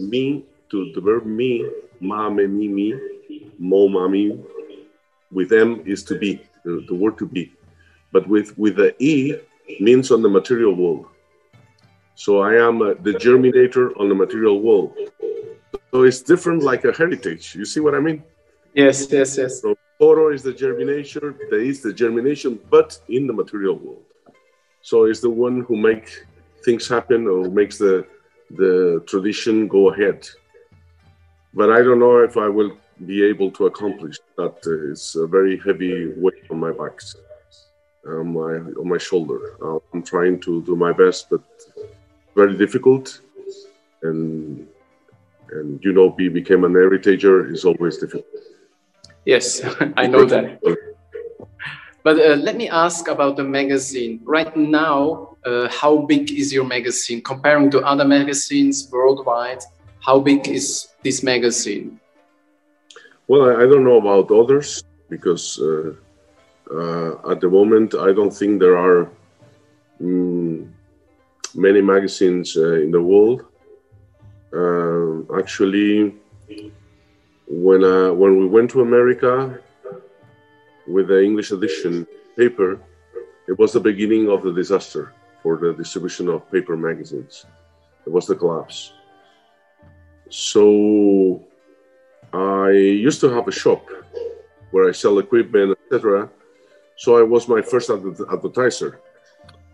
[0.00, 1.68] me, to the verb me,
[2.00, 2.94] ma, me, mi, mi,
[3.58, 4.38] mo, ma, mi,
[5.30, 7.52] with M is to be, the, the word to be.
[8.10, 9.36] But with, with the E
[9.80, 11.06] means on the material world.
[12.14, 14.96] So I am uh, the germinator on the material world.
[15.90, 17.54] So it's different like a heritage.
[17.54, 18.22] You see what I mean?
[18.74, 19.60] Yes, yes, yes.
[19.60, 24.02] So Koro is the germination, there is the germination, but in the material world.
[24.80, 26.26] So it's the one who make
[26.64, 28.04] things happen or makes the
[28.62, 30.18] the tradition go ahead.
[31.54, 32.72] But I don't know if I will
[33.06, 34.56] be able to accomplish that.
[34.90, 36.96] It's a very heavy weight on my back,
[38.04, 39.40] on my on my shoulder.
[39.64, 41.44] Uh, I'm trying to do my best, but
[42.34, 43.20] very difficult.
[44.02, 44.66] And
[45.52, 48.51] and you know, be became an heritager is always difficult.
[49.24, 49.62] Yes,
[49.96, 50.58] I know that.
[52.02, 54.20] But uh, let me ask about the magazine.
[54.24, 59.62] Right now, uh, how big is your magazine comparing to other magazines worldwide?
[60.00, 62.00] How big is this magazine?
[63.28, 65.92] Well, I, don't know about others because uh,
[66.74, 69.08] uh at the moment I don't think there are
[70.02, 70.68] mm,
[71.54, 73.46] many magazines uh, in the world.
[74.52, 76.14] Uh, actually,
[77.52, 77.82] when
[78.18, 79.58] when we went to America,
[80.86, 82.80] with the English edition paper,
[83.46, 85.12] it was the beginning of the disaster
[85.42, 87.44] for the distribution of paper magazines.
[88.06, 88.92] It was the collapse.
[90.30, 91.44] So
[92.32, 93.84] I used to have a shop
[94.70, 96.30] where I sell equipment, etc.
[96.96, 99.00] So I was my first advertiser.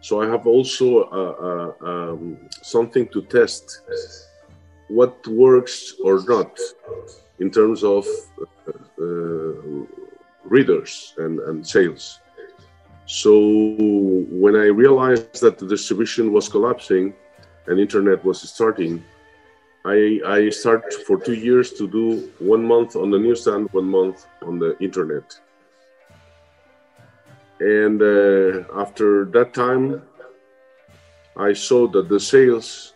[0.01, 3.83] So I have also uh, uh, um, something to test
[4.89, 6.59] what works or not
[7.41, 8.07] in terms of
[8.67, 9.87] uh, uh
[10.45, 12.21] readers and, and sales.
[13.07, 13.33] So
[14.31, 17.15] when I realized that the distribution was collapsing
[17.67, 19.05] and internet was starting,
[19.85, 24.27] I, I started for two years to do one month on the newsstand, one month
[24.43, 25.39] on the internet.
[27.61, 30.03] And uh, after that time,
[31.37, 32.93] I saw that the sales,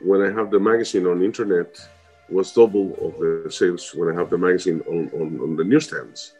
[0.00, 1.76] when I have the magazine on internet,
[2.28, 6.32] was double of the sales when I have the magazine on, on, on the newsstands.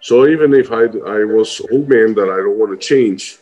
[0.00, 3.38] So even if I, I was old man that I don't want to change,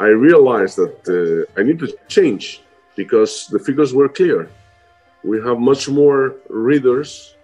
[0.00, 2.62] I realized that uh, I need to change
[2.96, 4.50] because the figures were clear.
[5.24, 7.36] We have much more readers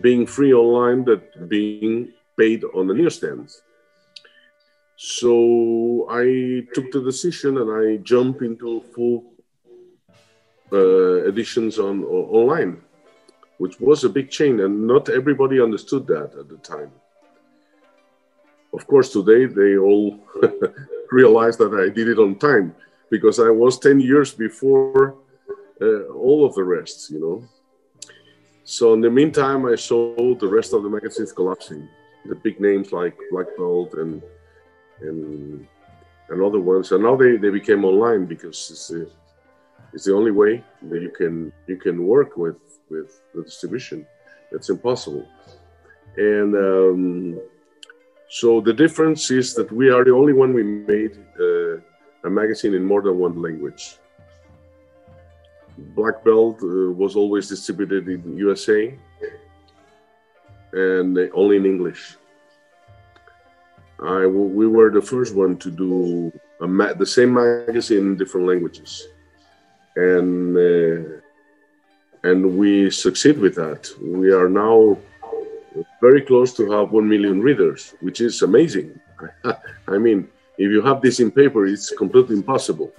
[0.00, 3.62] being free online than being paid on the newsstands.
[4.96, 9.31] So I took the decision and I jumped into full
[10.72, 12.80] uh, editions on, on online,
[13.58, 16.90] which was a big change, and not everybody understood that at the time.
[18.72, 20.18] Of course, today they all
[21.10, 22.74] realize that I did it on time
[23.10, 25.14] because I was 10 years before
[25.80, 27.44] uh, all of the rest, you know.
[28.64, 31.88] So in the meantime, I saw the rest of the magazines collapsing.
[32.24, 34.22] The big names like Black Belt and
[35.00, 35.66] and
[36.28, 39.10] and other ones, and now they, they became online because it's the,
[39.92, 42.56] it's the only way that you can you can work with
[42.90, 44.06] with the distribution.
[44.50, 45.26] It's impossible,
[46.16, 47.40] and um,
[48.28, 51.76] so the difference is that we are the only one we made uh,
[52.24, 53.96] a magazine in more than one language.
[55.96, 58.94] Black Belt uh, was always distributed in USA
[60.72, 62.16] and only in English.
[64.00, 69.06] I, we were the first one to do the same magazine in different languages,
[69.96, 71.20] and uh,
[72.24, 73.90] and we succeed with that.
[74.00, 74.96] We are now
[76.00, 78.98] very close to have 1 million readers, which is amazing.
[79.88, 80.28] I mean,
[80.58, 82.92] if you have this in paper, it's completely impossible.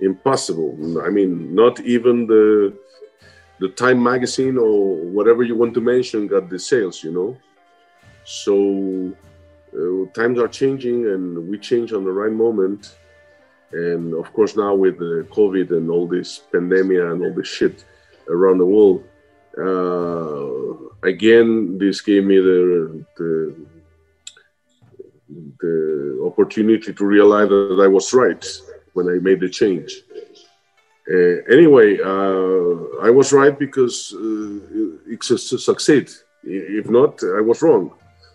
[0.00, 1.02] Impossible.
[1.02, 2.76] I mean, not even the
[3.58, 7.36] the Time magazine or whatever you want to mention got the sales, you know.
[8.24, 9.16] So
[9.72, 12.96] uh, times are changing, and we change on the right moment.
[13.72, 17.84] And of course, now with the COVID and all this pandemic and all this shit
[18.28, 19.04] around the world,
[19.58, 23.66] uh, again, this gave me the, the,
[25.60, 28.44] the opportunity to realize that I was right
[28.92, 30.02] when I made the change.
[31.08, 36.10] Uh, anyway, uh, I was right because uh, it succeed.
[36.42, 37.92] If not, I was wrong.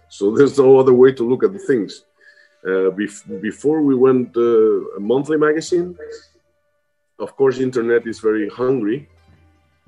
[0.10, 2.04] So there's no other way to look at the things.
[2.64, 5.98] Uh, bef- before we went uh, a monthly magazine,
[7.18, 9.10] of course, internet is very hungry,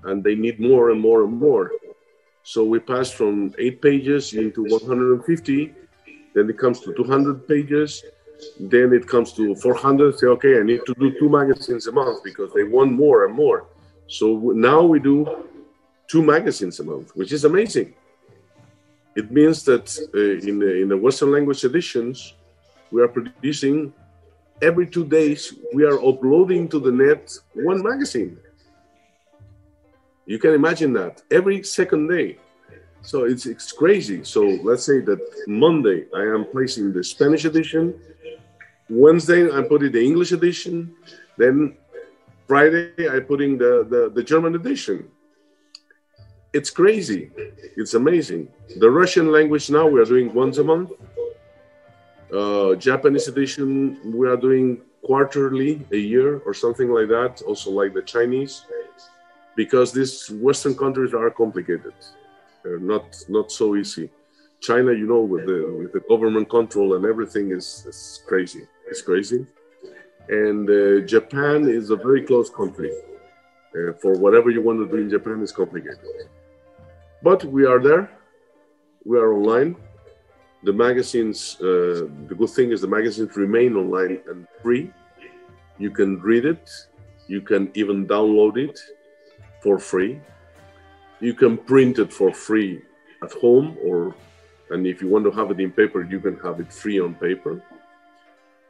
[0.03, 1.71] and they need more and more and more.
[2.43, 5.73] So we passed from eight pages into 150.
[6.33, 8.03] Then it comes to 200 pages.
[8.59, 10.19] Then it comes to 400.
[10.19, 13.33] Say, okay, I need to do two magazines a month because they want more and
[13.33, 13.65] more.
[14.07, 15.45] So now we do
[16.07, 17.93] two magazines a month, which is amazing.
[19.15, 22.33] It means that uh, in, in the Western language editions,
[22.93, 23.91] we are producing
[24.61, 28.37] every two days, we are uploading to the net one magazine.
[30.27, 32.37] You can imagine that every second day.
[33.01, 34.23] So it's, it's crazy.
[34.23, 37.99] So let's say that Monday I am placing the Spanish edition.
[38.89, 40.95] Wednesday I'm putting the English edition.
[41.35, 41.75] Then
[42.47, 45.09] Friday I putting the, the, the German edition.
[46.53, 47.31] It's crazy.
[47.75, 48.49] It's amazing.
[48.77, 50.91] The Russian language now we are doing once a month.
[52.33, 57.41] Uh, Japanese edition we are doing quarterly a year or something like that.
[57.45, 58.65] Also like the Chinese
[59.55, 61.93] because these Western countries are complicated,
[62.63, 64.09] They're not not so easy.
[64.61, 68.63] China, you know, with the with the government control and everything is, is crazy.
[68.87, 69.45] It's crazy,
[70.29, 72.91] and uh, Japan is a very close country.
[73.75, 76.29] Uh, for whatever you want to do in Japan is complicated,
[77.21, 78.09] but we are there.
[79.03, 79.75] We are online.
[80.63, 81.57] The magazines.
[81.59, 84.91] Uh, the good thing is the magazines remain online and free.
[85.77, 86.69] You can read it.
[87.27, 88.79] You can even download it
[89.61, 90.21] for free.
[91.19, 92.81] You can print it for free
[93.21, 94.15] at home, or
[94.69, 97.15] and if you want to have it in paper, you can have it free on
[97.15, 97.61] paper.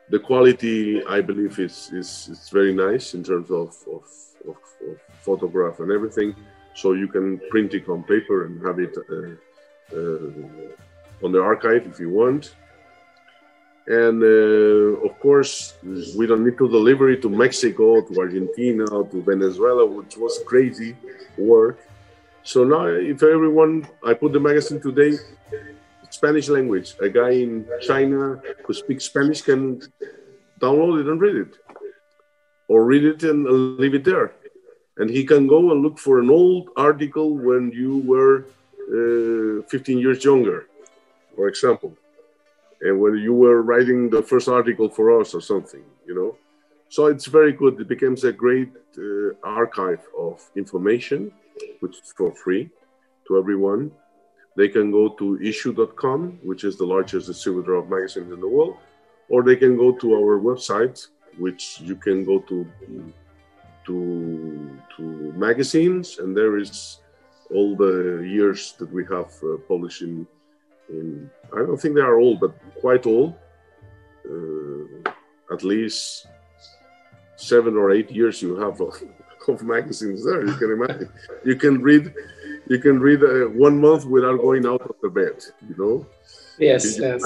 [0.09, 4.05] The quality, I believe, is is, is very nice in terms of, of,
[4.49, 4.57] of,
[4.89, 6.35] of photograph and everything.
[6.75, 10.29] So you can print it on paper and have it uh, uh,
[11.23, 12.55] on the archive if you want.
[13.85, 15.73] And uh, of course,
[16.17, 20.95] we don't need to deliver it to Mexico, to Argentina, to Venezuela, which was crazy
[21.37, 21.79] work.
[22.43, 25.17] So now, if everyone, I put the magazine today,
[26.09, 26.95] Spanish language.
[27.01, 29.81] A guy in China who speaks Spanish can
[30.61, 31.53] download it and read it,
[32.67, 33.45] or read it and
[33.77, 34.33] leave it there.
[34.97, 38.45] And he can go and look for an old article when you were
[38.93, 40.67] uh, 15 years younger,
[41.35, 41.95] for example
[42.83, 46.35] and when you were writing the first article for us or something, you know.
[46.89, 47.79] So it's very good.
[47.79, 51.31] It becomes a great uh, archive of information,
[51.79, 52.69] which is for free
[53.27, 53.91] to everyone.
[54.57, 58.75] They can go to issuu.com, which is the largest distributor of magazines in the world,
[59.29, 61.07] or they can go to our website,
[61.39, 62.67] which you can go to
[63.85, 65.03] to to
[65.47, 66.99] magazines, and there is
[67.49, 70.03] all the years that we have uh, published
[70.99, 73.35] in I don't think they are old, but quite old.
[74.29, 75.11] Uh,
[75.53, 76.27] at least
[77.35, 78.95] seven or eight years you have of,
[79.47, 80.45] of, magazines there.
[80.45, 81.09] You can imagine.
[81.45, 82.13] You can read,
[82.69, 85.43] you can read uh, one month without going out of the bed.
[85.67, 86.07] You know.
[86.57, 86.97] Yes.
[86.97, 87.21] yes.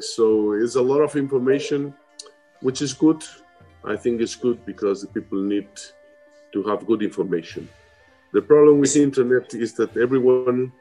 [0.00, 1.94] So it's a lot of information,
[2.60, 3.22] which is good.
[3.84, 5.68] I think it's good because people need
[6.52, 7.68] to have good information.
[8.32, 10.72] The problem with the internet is that everyone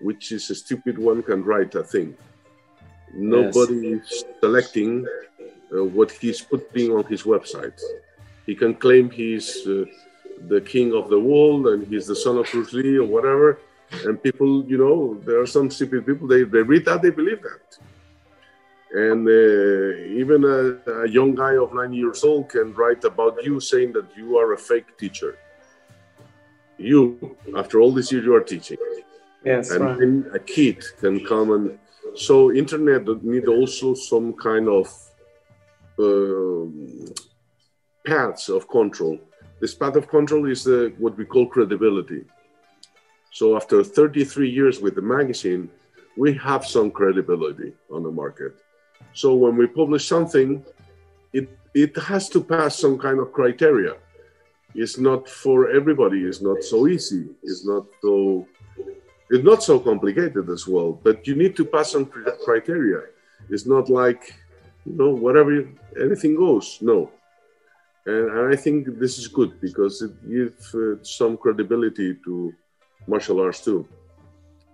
[0.00, 2.16] which is a stupid one, can write a thing.
[3.12, 4.12] Nobody yes.
[4.12, 5.06] is selecting
[5.72, 7.80] uh, what he's putting on his website.
[8.46, 9.84] He can claim he's uh,
[10.48, 13.58] the king of the world and he's the son of Bruce Lee or whatever.
[14.04, 17.42] And people, you know, there are some stupid people, they, they read that, they believe
[17.42, 17.78] that.
[18.92, 23.60] And uh, even a, a young guy of nine years old can write about you
[23.60, 25.38] saying that you are a fake teacher.
[26.76, 28.78] You, after all these years, you are teaching.
[29.44, 29.98] Yes, and right.
[29.98, 31.78] then a kid can come and
[32.14, 34.86] so internet need also some kind of
[35.98, 36.66] uh,
[38.06, 39.18] paths of control.
[39.60, 42.24] This path of control is the, what we call credibility.
[43.30, 45.70] So after 33 years with the magazine,
[46.16, 48.54] we have some credibility on the market.
[49.12, 50.64] So when we publish something,
[51.32, 53.94] it it has to pass some kind of criteria.
[54.74, 56.24] It's not for everybody.
[56.24, 57.28] It's not so easy.
[57.42, 58.46] It's not so
[59.30, 62.10] it's not so complicated as well, but you need to pass some
[62.44, 63.02] criteria.
[63.48, 64.34] It's not like,
[64.84, 65.68] you know, whatever,
[66.00, 66.78] anything goes.
[66.80, 67.10] No.
[68.06, 72.52] And I think this is good because it gives uh, some credibility to
[73.06, 73.86] martial arts too.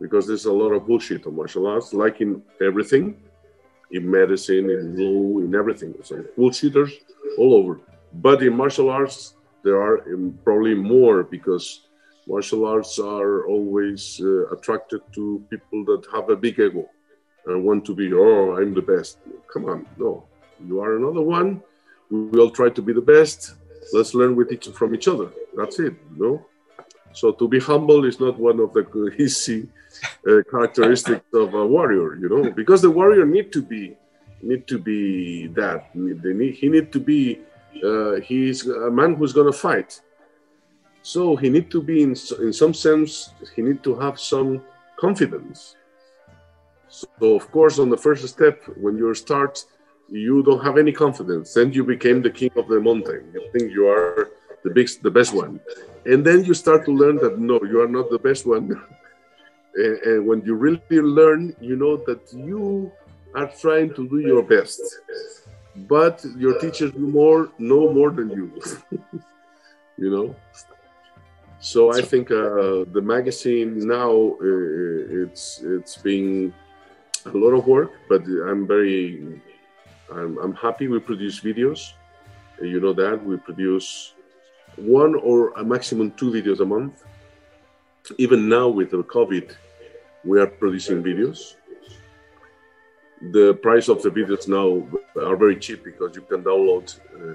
[0.00, 3.16] Because there's a lot of bullshit on martial arts, like in everything,
[3.90, 5.94] in medicine, in law, in everything.
[6.02, 6.92] So bullshitters
[7.38, 7.80] all over.
[8.12, 11.85] But in martial arts, there are um, probably more because
[12.26, 16.88] martial arts are always uh, attracted to people that have a big ego
[17.46, 19.18] and want to be, oh, I'm the best.
[19.52, 20.24] Come on, no,
[20.66, 21.62] you are another one.
[22.10, 23.54] We all try to be the best.
[23.92, 25.30] Let's learn with each from each other.
[25.56, 26.44] That's it, no.
[27.12, 28.84] So to be humble is not one of the
[29.18, 29.68] easy
[30.28, 33.96] uh, characteristics of a warrior, you know, because the warrior need to be
[34.42, 35.94] need to be that.
[35.94, 37.40] Need, he need to be.
[37.82, 40.00] Uh, he's a man who's gonna fight.
[41.06, 42.12] So he need to be in
[42.46, 43.10] in some sense.
[43.54, 44.50] He need to have some
[45.04, 45.76] confidence.
[46.88, 47.06] So
[47.40, 49.54] of course, on the first step, when you start,
[50.10, 51.54] you don't have any confidence.
[51.54, 53.22] Then you became the king of the mountain.
[53.34, 54.30] You think you are
[54.64, 55.60] the big, the best one,
[56.10, 58.66] and then you start to learn that no, you are not the best one.
[59.84, 62.90] and, and when you really learn, you know that you
[63.32, 64.82] are trying to do your best,
[65.94, 68.46] but your teachers know more know more than you.
[70.02, 70.28] you know.
[71.60, 76.52] So I think uh, the magazine now uh, it's it's being
[77.24, 79.40] a lot of work, but I'm very
[80.12, 81.92] I'm, I'm happy we produce videos.
[82.60, 84.12] You know that we produce
[84.76, 87.04] one or a maximum two videos a month.
[88.18, 89.56] Even now with the COVID,
[90.24, 91.54] we are producing videos.
[93.32, 94.86] The price of the videos now
[95.20, 96.94] are very cheap because you can download.
[97.14, 97.34] Uh,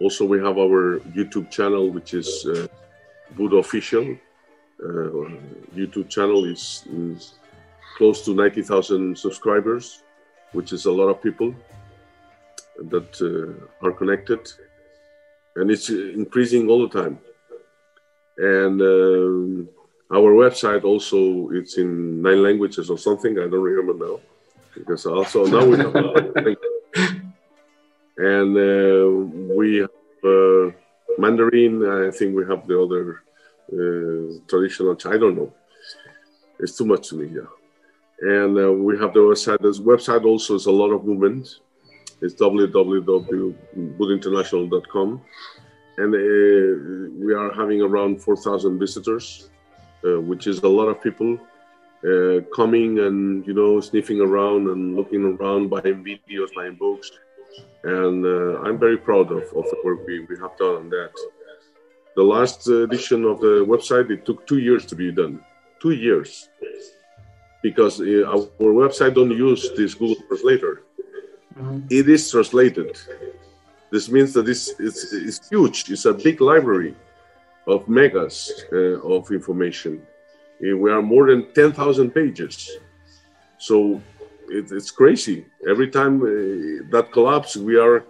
[0.00, 2.66] also, we have our YouTube channel, which is uh,
[3.36, 4.16] Budo Official.
[4.82, 5.30] Uh,
[5.74, 7.34] YouTube channel is, is
[7.96, 10.02] close to 90,000 subscribers,
[10.52, 11.54] which is a lot of people
[12.78, 14.50] that uh, are connected,
[15.56, 17.18] and it's increasing all the time.
[18.38, 19.68] And um,
[20.10, 23.38] our website also it's in nine languages or something.
[23.38, 24.20] I don't remember now
[24.74, 25.76] because also now we
[28.18, 29.90] and uh, we have
[30.24, 30.70] uh,
[31.18, 31.86] Mandarin.
[31.86, 33.22] I think we have the other
[33.72, 34.96] uh, traditional.
[35.06, 35.52] I don't know.
[36.60, 37.30] It's too much to me.
[37.34, 37.46] Yeah
[38.22, 39.60] and uh, we have the website.
[39.60, 41.58] This website also is a lot of movement.
[42.20, 45.20] It's www.budointernational.com,
[45.98, 46.18] and uh,
[47.24, 49.50] we are having around 4,000 visitors,
[50.06, 51.36] uh, which is a lot of people
[52.06, 57.10] uh, coming and you know sniffing around and looking around, buying videos, buying books,
[57.84, 61.12] and uh, I'm very proud of, of the work we, we have done on that.
[62.14, 65.44] The last edition of the website it took two years to be done.
[65.80, 66.48] Two years
[67.62, 70.82] because uh, our website don't use this Google Translator.
[71.56, 71.86] Mm-hmm.
[71.90, 72.98] It is translated.
[73.90, 75.90] This means that this is, is huge.
[75.90, 76.94] It's a big library
[77.66, 80.02] of megas uh, of information.
[80.64, 82.70] Uh, we are more than 10,000 pages.
[83.58, 84.02] So
[84.58, 85.46] it, it's crazy.
[85.68, 86.26] Every time uh,
[86.94, 88.04] that collapse, we are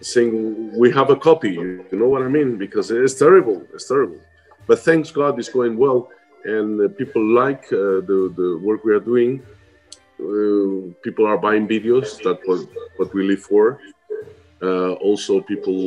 [0.00, 1.52] saying we have a copy.
[1.52, 2.58] You know what I mean?
[2.58, 3.58] Because it's terrible.
[3.74, 4.20] It's terrible.
[4.66, 6.10] But thanks God, it's going well
[6.46, 9.42] and uh, people like uh, the, the work we are doing.
[10.18, 12.22] Uh, people are buying videos.
[12.22, 13.78] That's what, what we live for.
[15.08, 15.78] also, people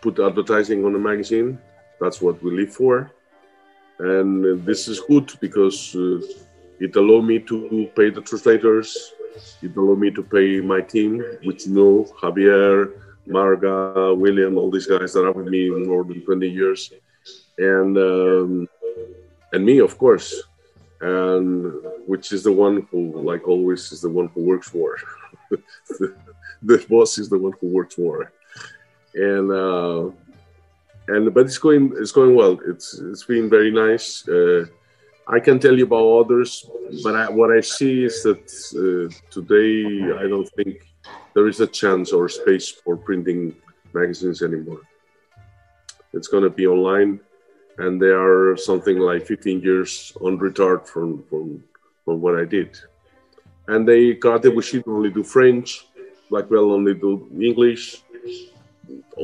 [0.00, 1.58] put advertising on the magazine.
[2.00, 3.10] That's what we live for.
[3.98, 5.94] And this is good because
[6.80, 9.12] it allowed me to pay the translators.
[9.62, 12.92] It allowed me to pay my team, which you know Javier,
[13.28, 16.92] Marga, William, all these guys that are with me more than 20 years.
[17.58, 18.68] And um,
[19.52, 20.42] and me, of course,
[21.00, 21.72] and
[22.06, 24.96] which is the one who, like always, is the one who works more.
[25.50, 26.16] the,
[26.62, 28.32] the, boss is the one who works more,
[29.14, 30.10] and uh,
[31.08, 32.58] and but it's going it's going well.
[32.66, 34.26] It's it's been very nice.
[34.26, 34.66] Uh,
[35.32, 36.68] I can tell you about others,
[37.04, 38.42] but I, what I see is that
[38.74, 40.90] uh, today I don't think
[41.34, 43.54] there is a chance or space for printing
[43.92, 44.80] magazines anymore.
[46.12, 47.20] It's going to be online
[47.78, 51.62] and they are something like 15 years on retard from, from,
[52.04, 52.76] from what I did.
[53.68, 55.86] And they Karate Bushido only do French,
[56.28, 58.02] Black Belt only do English.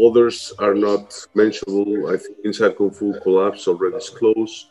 [0.07, 2.09] Others are not mentionable.
[2.15, 4.67] I think Inside Kung Fu Collapse already is closed.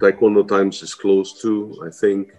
[0.00, 2.34] Taekwondo Times is closed too, I think.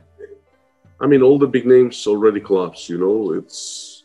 [1.01, 2.89] I mean, all the big names already collapsed.
[2.89, 4.03] You know, it's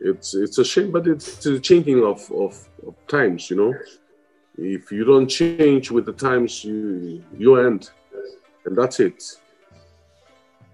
[0.00, 3.50] it's it's a shame, but it's a changing of, of, of times.
[3.50, 3.74] You know,
[4.58, 7.90] if you don't change with the times, you you end,
[8.64, 9.22] and that's it.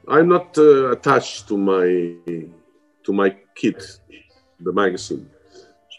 [0.08, 1.86] I'm not uh, attached to my
[3.04, 4.00] to my kit,
[4.60, 5.28] the magazine.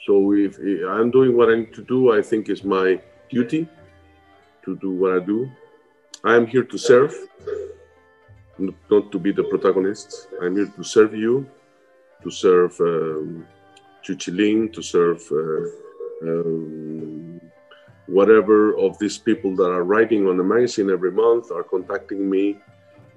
[0.05, 2.99] So if, I'm doing what I need to do, I think is my
[3.29, 3.67] duty
[4.65, 5.49] to do what I do.
[6.25, 7.13] I am here to serve,
[8.57, 10.29] not to be the protagonist.
[10.41, 11.45] I'm here to serve you,
[12.23, 13.45] to serve um,
[14.03, 17.41] Chuchiling, to serve uh, um,
[18.07, 22.57] whatever of these people that are writing on the magazine every month are contacting me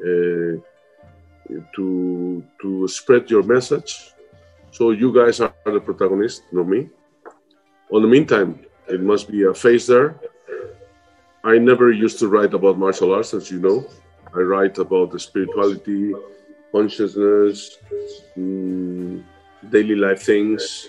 [0.01, 0.59] uh,
[1.77, 4.11] to to spread your message.
[4.73, 6.89] So you guys are the protagonist, not me.
[7.93, 10.19] On the meantime, it must be a face there.
[11.47, 13.87] I never used to write about martial arts, as you know.
[14.35, 16.13] I write about the spirituality,
[16.73, 17.79] consciousness,
[18.37, 19.23] mm,
[19.71, 20.89] daily life things,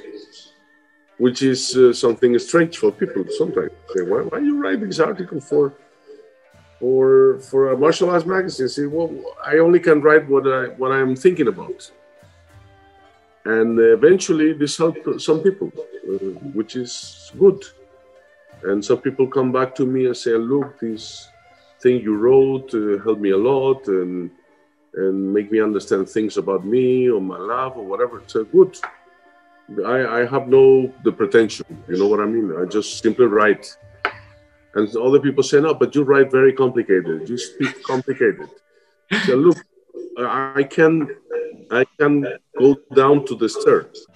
[1.20, 3.72] which is uh, something strange for people sometimes.
[3.93, 5.74] Say, why, why you write this article for
[6.80, 8.68] for for a martial arts magazine?
[8.68, 9.14] Say, well,
[9.45, 11.80] I only can write what I what I'm thinking about,
[13.45, 16.18] and eventually this helped some people, uh,
[16.58, 17.62] which is good.
[18.64, 21.30] And some people come back to me and say, look, this
[21.80, 24.32] thing you wrote uh, helped me a lot, and
[24.93, 28.24] and make me understand things about me or my life or whatever.
[28.26, 28.76] So good.
[29.86, 31.66] I, I have no the pretension.
[31.88, 32.55] You know what I mean?
[32.58, 33.78] I just simply write.
[34.74, 37.30] And other people say, no, but you write very complicated.
[37.30, 38.49] You speak complicated.
[39.26, 39.58] So look,
[40.18, 41.16] I can
[41.70, 42.26] I can
[42.58, 44.08] go down to the stairs.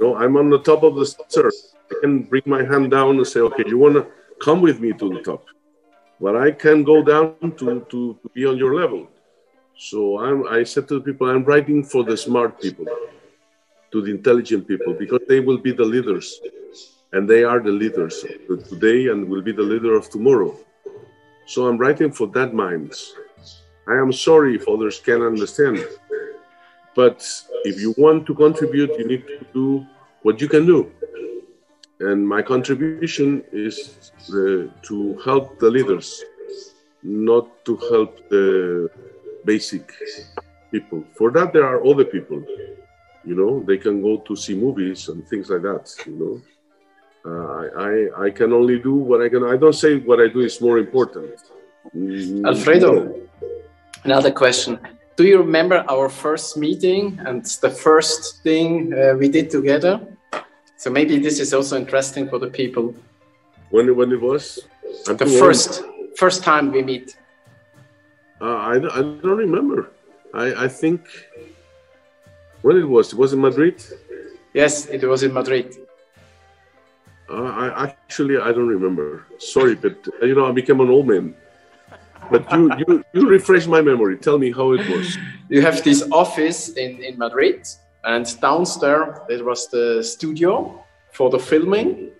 [0.00, 1.75] Know, I'm on the top of the stairs.
[1.90, 4.06] I can bring my hand down and say, okay, you wanna
[4.40, 5.44] come with me to the top.
[6.20, 9.08] But I can go down to, to, to be on your level.
[9.78, 12.86] So I'm, I said to the people, I'm writing for the smart people
[13.92, 16.40] to the intelligent people because they will be the leaders
[17.12, 20.56] and they are the leaders of today and will be the leader of tomorrow.
[21.46, 23.14] So I'm writing for that minds.
[23.88, 25.86] I am sorry if others can understand,
[26.94, 27.24] but
[27.64, 29.86] if you want to contribute, you need to do
[30.22, 30.90] what you can do.
[32.00, 36.22] And my contribution is the, to help the leaders,
[37.02, 38.90] not to help the
[39.44, 39.92] basic
[40.70, 41.04] people.
[41.16, 42.44] For that, there are other people
[43.26, 43.62] you know?
[43.66, 46.34] They can go to see movies and things like that you know?
[47.28, 49.42] Uh, I, I can only do what i can.
[49.42, 51.34] I don't say what i do is more important.
[51.94, 53.20] Mm, alfredo
[54.04, 54.78] another question.
[55.16, 59.94] Do you remember our first meeting and the first thing uh, we did together
[60.76, 62.94] so maybe this is also interesting for the people
[63.70, 64.60] when, when it was
[65.08, 66.18] I'm the first old.
[66.18, 67.16] first time we meet
[68.40, 69.90] uh, I, I don't remember
[70.34, 71.00] I, I think
[72.66, 73.12] when it was?
[73.12, 73.76] It was in Madrid.
[74.52, 75.76] Yes, it was in Madrid.
[77.30, 79.24] Uh, I actually I don't remember.
[79.38, 81.34] Sorry, but uh, you know I became an old man.
[82.30, 84.16] But you you you refresh my memory.
[84.18, 85.16] Tell me how it was.
[85.48, 87.58] You have this office in in Madrid,
[88.06, 90.82] and downstairs there was the studio
[91.12, 92.10] for the filming,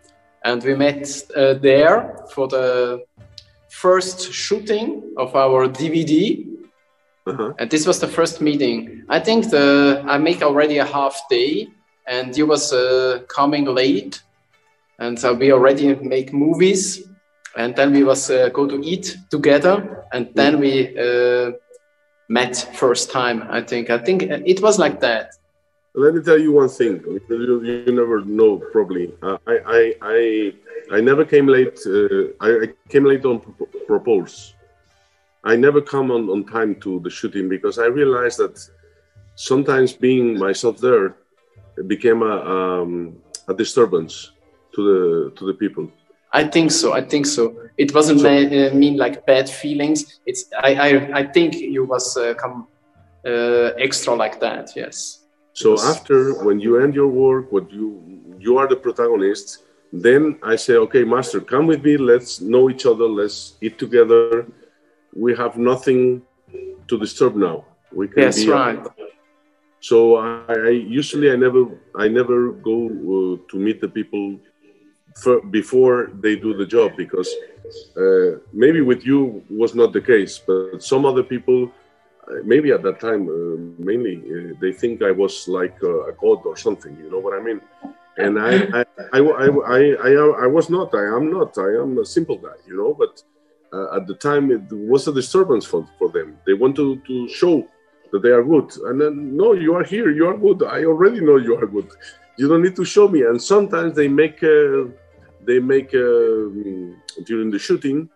[0.44, 3.04] and we met uh, there for the
[3.70, 6.46] first shooting of our DVD
[7.26, 7.54] uh-huh.
[7.58, 9.04] And this was the first meeting.
[9.08, 11.68] I think the I make already a half day,
[12.06, 14.22] and you was uh, coming late,
[15.00, 17.02] and so we already make movies,
[17.56, 21.52] and then we was uh, go to eat together, and then we uh,
[22.28, 23.44] met first time.
[23.50, 25.32] I think I think it was like that.
[25.98, 27.02] Let me tell you one thing.
[27.30, 29.14] You, you never know probably.
[29.22, 30.52] Uh, I, I I
[30.96, 31.78] I never came late.
[31.86, 33.40] Uh, I, I, came late on
[33.86, 34.54] propose.
[35.42, 38.60] I never come on, on time to the shooting because I realized that
[39.36, 41.16] sometimes being myself there
[41.86, 43.16] became a, um,
[43.48, 44.32] a disturbance
[44.74, 45.90] to the to the people.
[46.30, 46.92] I think so.
[46.92, 47.56] I think so.
[47.78, 50.20] It wasn't so, uh, mean like bad feelings.
[50.26, 52.66] It's I I, I think you was uh, come
[53.24, 54.76] uh, extra like that.
[54.76, 55.25] Yes.
[55.60, 55.90] So because...
[55.92, 57.86] after when you end your work, what you
[58.44, 59.46] you are the protagonist.
[60.06, 61.94] Then I say, okay, master, come with me.
[62.12, 63.06] Let's know each other.
[63.20, 64.46] Let's eat together
[65.16, 66.22] we have nothing
[66.88, 67.64] to disturb now.
[67.92, 68.86] We can yes, be right.
[69.80, 71.62] So I, I, usually I never
[71.96, 74.38] I never go uh, to meet the people
[75.22, 77.30] for, before they do the job because
[77.96, 81.70] uh, maybe with you was not the case, but some other people
[82.44, 86.56] maybe at that time uh, mainly uh, they think I was like a god or
[86.56, 86.96] something.
[87.02, 87.60] You know what I mean?
[88.18, 89.20] And I I, I,
[89.76, 90.10] I, I,
[90.44, 90.94] I was not.
[90.94, 91.58] I am not.
[91.58, 92.58] I am a simple guy.
[92.66, 93.22] You know, but
[93.72, 96.38] uh, at the time it was a disturbance for, for them.
[96.46, 97.68] They want to, to show
[98.12, 98.74] that they are good.
[98.86, 100.62] And then, no, you are here, you are good.
[100.62, 101.90] I already know you are good.
[102.36, 103.22] You don't need to show me.
[103.22, 104.84] And sometimes they make, uh,
[105.44, 106.52] they make uh,
[107.24, 108.08] during the shooting,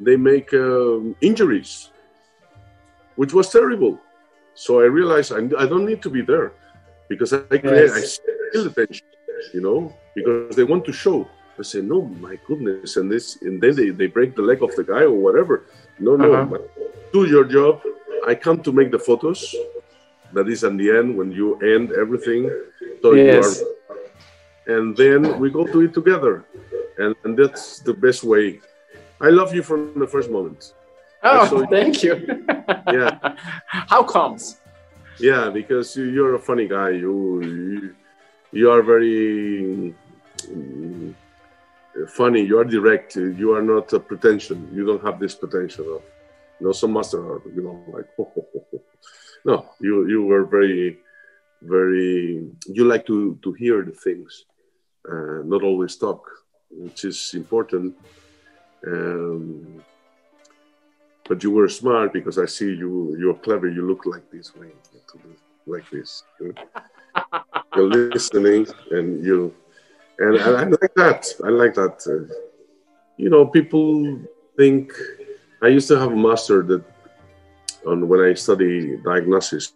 [0.00, 1.90] they make um, injuries,
[3.16, 3.98] which was terrible.
[4.54, 6.52] So I realized I, I don't need to be there
[7.08, 8.20] because I create, yes.
[8.22, 9.06] I feel the tension,
[9.52, 11.28] you know, because they want to show.
[11.58, 14.74] I say, no, my goodness, and this, and then they, they break the leg of
[14.74, 15.66] the guy or whatever.
[15.98, 16.58] No, no, uh-huh.
[17.12, 17.80] do your job.
[18.26, 19.54] I come to make the photos.
[20.32, 22.50] That is at the end when you end everything.
[23.02, 23.62] So yes.
[23.62, 26.44] Are, and then we go to it together.
[26.98, 28.60] and, and that's the best way.
[29.20, 30.74] I love you from the first moment.
[31.24, 32.44] Oh, saw- thank you.
[32.92, 33.18] Yeah.
[33.66, 34.60] How comes?
[35.20, 36.90] Yeah, because you, you're a funny guy.
[36.90, 37.94] You you,
[38.52, 39.94] you are very
[40.48, 41.14] mm,
[42.08, 42.42] funny.
[42.42, 43.16] You are direct.
[43.16, 44.68] You are not a pretension.
[44.74, 46.02] You don't have this pretension of
[46.60, 48.08] you know some master you know like
[49.44, 49.66] no.
[49.80, 50.98] You you were very
[51.62, 52.46] very.
[52.66, 54.44] You like to to hear the things,
[55.10, 56.28] uh, not always talk,
[56.70, 57.94] which is important.
[58.86, 59.82] Um,
[61.28, 63.16] but you were smart because I see you.
[63.18, 63.68] You're clever.
[63.68, 64.68] You look like this way,
[65.66, 66.22] like this.
[67.76, 69.54] You're listening, and you,
[70.18, 71.26] and I, I like that.
[71.44, 71.96] I like that.
[72.06, 72.32] Uh,
[73.16, 74.20] you know, people
[74.56, 74.92] think.
[75.62, 76.84] I used to have a master that,
[77.86, 79.72] on when I study diagnosis,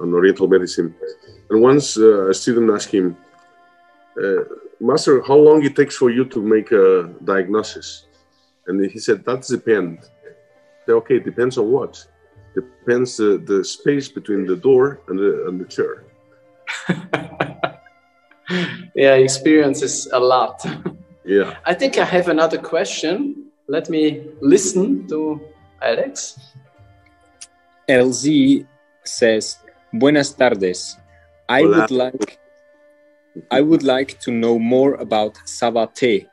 [0.00, 0.94] on Oriental medicine,
[1.50, 3.16] and once uh, a student asked him,
[4.22, 4.44] uh,
[4.80, 8.06] "Master, how long it takes for you to make a diagnosis?"
[8.66, 10.10] And he said, "That depends."
[10.86, 12.04] Say, okay, depends on what?
[12.54, 16.04] Depends the, the space between the door and the, and the chair.
[18.94, 20.64] yeah, experiences a lot.
[21.24, 21.56] Yeah.
[21.64, 23.46] I think I have another question.
[23.68, 25.40] Let me listen to
[25.80, 26.38] Alex.
[27.88, 28.66] LZ
[29.04, 29.58] says,
[29.92, 30.96] Buenas tardes.
[31.48, 31.80] I Hola.
[31.80, 32.38] would like
[33.50, 36.28] I would like to know more about savate.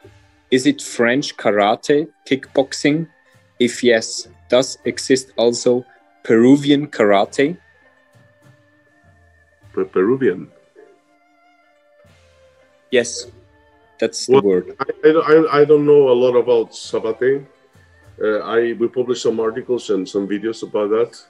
[0.52, 3.08] Is it French karate, kickboxing?
[3.60, 5.86] If yes, does exist also
[6.24, 7.58] Peruvian karate?
[9.74, 10.52] Per- Peruvian.
[12.92, 13.28] Yes,
[14.00, 14.76] that's the Well, word.
[14.80, 17.46] I, I, I don't know a lot about Sabate.
[18.22, 21.22] Uh, I we published some articles and some videos about that.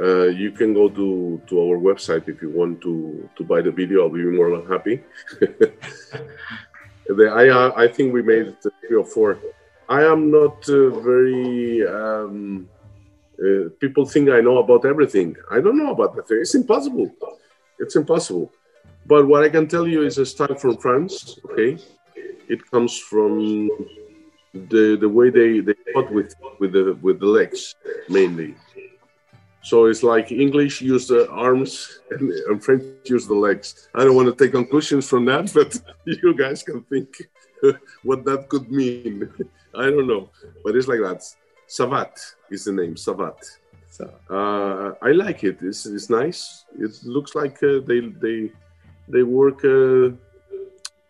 [0.00, 3.70] Uh, you can go to, to our website if you want to, to buy the
[3.70, 4.02] video.
[4.02, 5.02] I'll be more than happy.
[5.40, 9.38] the, I, uh, I think we made three or four.
[9.88, 11.86] I am not uh, very.
[11.86, 12.68] Um,
[13.38, 15.36] uh, people think I know about everything.
[15.50, 16.40] I don't know about everything.
[16.40, 17.10] It's impossible.
[17.78, 18.52] It's impossible.
[19.06, 21.38] But what I can tell you is a style from France.
[21.46, 21.78] Okay,
[22.48, 23.70] it comes from
[24.52, 27.74] the the way they they fought with with the with the legs
[28.08, 28.54] mainly.
[29.62, 33.88] So it's like English use the arms and, and French use the legs.
[33.94, 37.08] I don't want to take conclusions from that, but you guys can think
[38.02, 39.30] what that could mean.
[39.74, 40.30] I don't know,
[40.64, 41.22] but it's like that.
[41.68, 42.14] Savat
[42.50, 42.94] is the name.
[42.94, 43.38] Savat.
[43.90, 45.58] So, Uh, I like it.
[45.60, 46.64] It's, it's nice.
[46.78, 48.52] It looks like uh, they they
[49.08, 50.10] they work uh,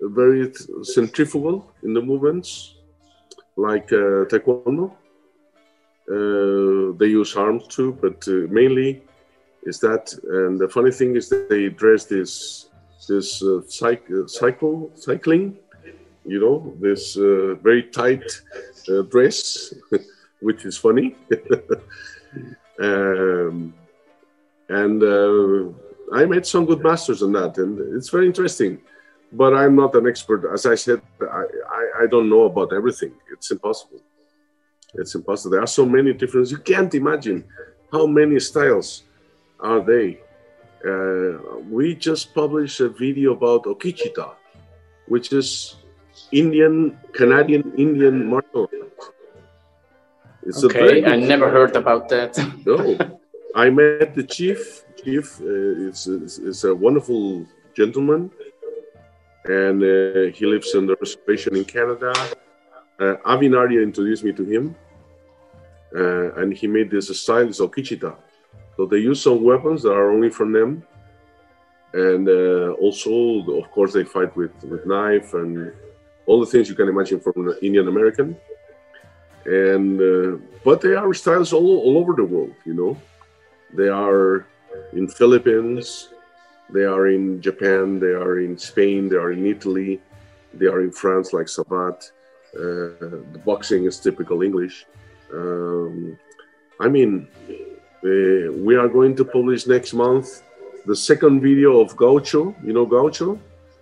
[0.00, 0.52] very
[0.82, 2.76] centrifugal in the movements,
[3.56, 4.92] like uh, taekwondo.
[6.10, 9.02] Uh, they use arms too, but uh, mainly
[9.64, 10.12] is that.
[10.24, 12.70] And the funny thing is that they dress this
[13.08, 15.56] this uh, cyc- uh, cycle cycling,
[16.28, 18.22] you know, this uh, very tight
[18.90, 19.72] uh, dress,
[20.40, 21.16] which is funny.
[22.82, 23.72] um,
[24.68, 25.72] and uh,
[26.12, 28.78] I made some good masters on that, and it's very interesting.
[29.32, 30.50] But I'm not an expert.
[30.52, 33.12] As I said, I, I, I don't know about everything.
[33.32, 34.00] It's impossible.
[34.94, 35.52] It's impossible.
[35.52, 36.50] There are so many different.
[36.50, 37.44] You can't imagine
[37.90, 39.04] how many styles
[39.60, 40.20] are they.
[40.86, 44.34] Uh, we just published a video about Okichitaw,
[45.08, 45.76] which is
[46.32, 49.14] Indian, Canadian Indian martial art.
[50.42, 52.36] It's okay, I never heard about that.
[52.64, 52.78] no,
[53.54, 54.84] I met the chief.
[55.02, 58.30] Chief uh, is, is, is a wonderful gentleman,
[59.44, 62.12] and uh, he lives in the reservation in Canada.
[62.98, 64.74] Uh, Avinarya introduced me to him,
[65.94, 68.16] uh, and he made this style, it's Okichitaw.
[68.76, 70.82] So they use some weapons that are only from them,
[71.92, 73.12] and uh, also,
[73.60, 75.72] of course, they fight with with knife and
[76.28, 78.36] all the things you can imagine from an Indian American.
[79.46, 82.92] And uh, but they are styles all, all over the world you know.
[83.78, 84.46] They are
[84.92, 86.08] in philippines
[86.70, 90.00] they are in japan they are in spain they are in italy
[90.54, 91.98] they are in france like sabat
[92.56, 92.96] uh,
[93.34, 94.86] the boxing is typical english.
[95.32, 96.18] Um,
[96.80, 97.28] i mean
[98.04, 100.42] uh, we are going to publish next month
[100.86, 102.54] the second video of gaucho.
[102.64, 103.38] You know gaucho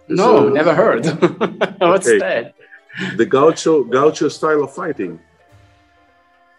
[0.08, 1.04] no, a- never heard.
[1.78, 2.18] What's Okay.
[2.18, 2.54] that?
[3.16, 5.20] the gaucho gaucho style of fighting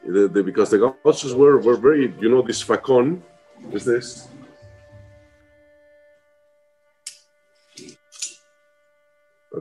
[0.05, 3.23] the, the, because the gauchos were, were very you know this facon
[3.71, 4.27] is this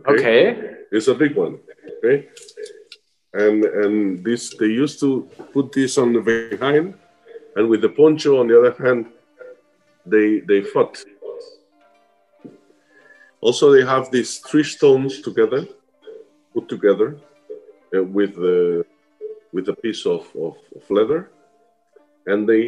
[0.08, 0.74] Okay.
[0.92, 1.58] it's a big one
[1.98, 2.28] okay
[3.32, 6.94] and and this they used to put this on the behind
[7.56, 9.06] and with the poncho on the other hand
[10.04, 11.02] they they fought
[13.40, 15.66] also they have these three stones together
[16.56, 17.18] put together
[17.94, 18.82] uh, with uh,
[19.52, 21.30] with a piece of, of, of leather,
[22.26, 22.62] and they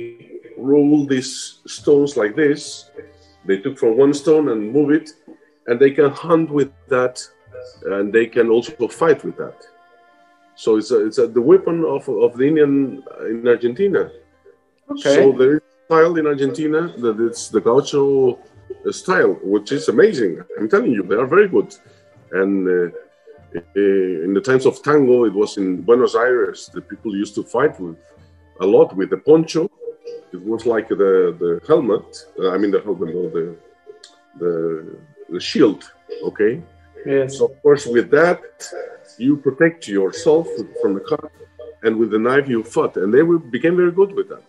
[0.57, 2.91] roll these stones like this.
[3.47, 5.11] They took from one stone and move it,
[5.67, 7.15] and they can hunt with that,
[7.87, 9.59] and they can also fight with that.
[10.55, 14.11] So it's a, it's a, the weapon of, of the Indian in Argentina.
[14.91, 15.15] Okay.
[15.15, 18.39] So there is a style in Argentina that it's the gaucho
[18.91, 20.43] style, which is amazing.
[20.59, 21.75] I'm telling you, they are very good.
[22.33, 22.97] And uh,
[23.57, 26.71] uh, in the times of tango, it was in Buenos Aires.
[26.73, 27.97] The people used to fight with
[28.61, 29.71] a lot with the poncho.
[30.33, 32.09] It was like the the helmet.
[32.39, 33.57] Uh, I mean the helmet, no, the
[34.39, 34.53] the
[35.31, 35.91] the shield.
[36.23, 36.63] Okay.
[37.07, 37.39] Yes.
[37.39, 38.43] So of course, with that,
[39.19, 40.47] you protect yourself
[40.83, 41.31] from the cut,
[41.85, 44.49] and with the knife you fought, and they were, became very good with that.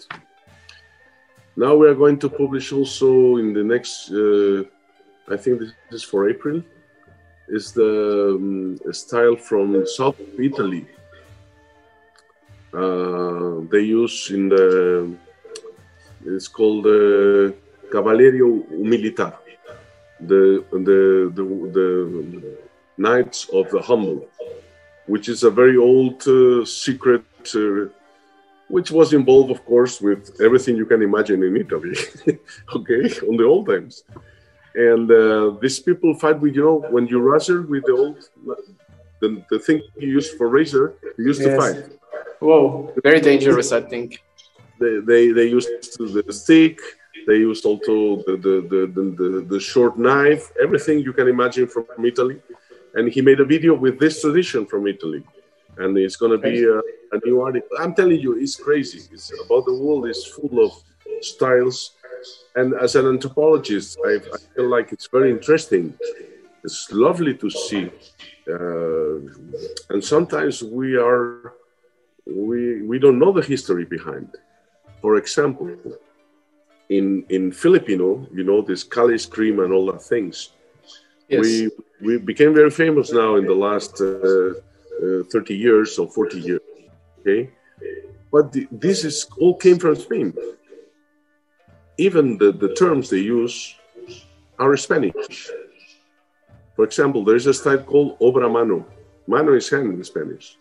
[1.64, 4.10] Now we are going to publish also in the next.
[4.12, 4.64] Uh,
[5.34, 6.64] I think this is for April.
[7.50, 7.92] Is the
[8.36, 10.86] um, style from South Italy.
[12.74, 14.66] Uh, they use in the.
[16.26, 17.52] It's called uh,
[17.94, 18.50] Cavallerio
[18.92, 19.34] Militar
[20.20, 21.44] the the the,
[21.78, 22.58] the
[22.98, 24.28] Knights of the Humble,
[25.08, 27.24] which is a very old uh, secret,
[27.56, 27.88] uh,
[28.70, 31.96] which was involved, of course, with everything you can imagine in Italy.
[32.76, 34.04] okay, on the old times,
[34.76, 38.18] and uh, these people fight with you know when you razor with the old
[39.20, 41.84] the, the thing you use for razor, you used to fight.
[42.40, 44.24] Whoa, very dangerous, I think.
[44.80, 46.80] They, they, they used the stick,
[47.28, 51.68] they used also the, the, the, the, the, the short knife, everything you can imagine
[51.68, 52.42] from Italy.
[52.94, 55.24] And he made a video with this tradition from Italy.
[55.80, 56.78] And it's going to be a,
[57.16, 57.78] a new article.
[57.80, 59.02] I'm telling you, it's crazy.
[59.12, 60.72] It's about the world is full of
[61.22, 61.96] styles.
[62.56, 65.94] And as an anthropologist, I, I feel like it's very interesting.
[66.64, 67.90] It's lovely to see.
[68.48, 69.16] Uh,
[69.92, 71.54] and sometimes we are
[72.26, 74.36] we we don't know the history behind.
[75.02, 75.70] For example,
[76.90, 80.50] in in Filipino, you know, this Kali scream and all that things.
[81.30, 81.42] Yes.
[81.42, 81.70] We
[82.02, 84.54] we became very famous now in the last uh, uh,
[85.00, 86.62] 30 years or 40 years.
[87.20, 87.50] Okay,
[88.32, 90.34] but the, this is all came from Spain.
[91.98, 93.76] Even the, the terms they use
[94.58, 95.50] are Spanish.
[96.76, 98.86] For example, there is a style called obra mano.
[99.28, 100.58] Mano is hand in Spanish.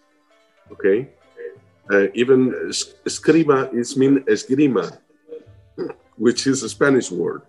[0.72, 1.08] Okay,
[1.90, 4.98] uh, even es- escriba is mean esgrima,
[6.16, 7.42] which is a Spanish word.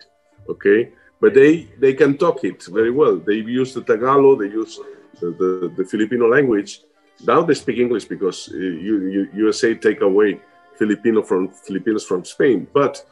[0.48, 3.18] Okay, but they they can talk it very well.
[3.18, 4.80] They use the Tagalog, they use
[5.22, 6.82] the, the, Filipino language.
[7.26, 10.40] Now they speak English because uh, you, you, USA take away
[10.78, 13.06] Filipino from Filipinos from Spain, but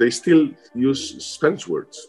[0.00, 2.08] they still use Spanish words.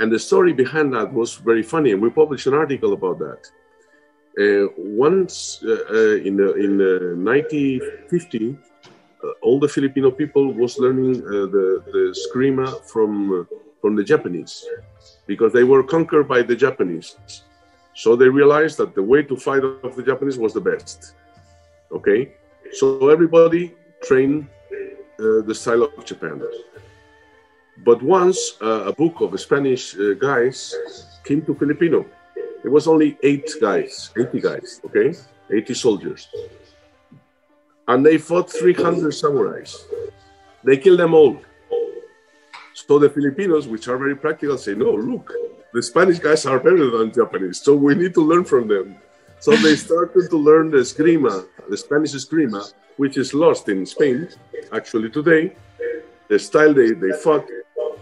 [0.00, 3.42] And the story behind that was very funny, and we published an article about that.
[4.38, 8.56] Uh, once uh, uh, in the, in uh, 1950,
[9.24, 13.44] uh, all the Filipino people was learning uh, the the esgrima from uh,
[13.80, 14.64] from the Japanese
[15.26, 17.16] because they were conquered by the Japanese.
[17.98, 21.14] So they realized that the way to fight off the Japanese was the best.
[21.90, 22.32] Okay,
[22.78, 24.46] so everybody trained
[25.18, 26.40] uh, the style of Japan.
[27.78, 30.76] But once uh, a book of Spanish uh, guys
[31.24, 32.06] came to Filipino,
[32.62, 35.12] it was only eight guys, 80 guys, okay,
[35.50, 36.28] 80 soldiers,
[37.88, 39.74] and they fought 300 samurais.
[40.62, 41.42] They killed them all.
[42.74, 45.32] So the Filipinos, which are very practical, say, no, look,
[45.72, 48.96] the Spanish guys are better than Japanese, so we need to learn from them.
[49.40, 54.28] So they started to learn the esgrima, the Spanish esgrima, which is lost in Spain,
[54.72, 55.54] actually today.
[56.28, 57.46] The style they, they fought,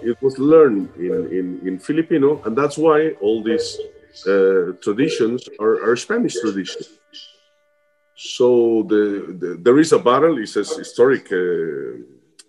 [0.03, 3.79] it was learned in, in, in Filipino, and that's why all these
[4.27, 6.89] uh, traditions are, are Spanish traditions.
[8.17, 11.37] So the, the, there is a battle, it's a historic uh,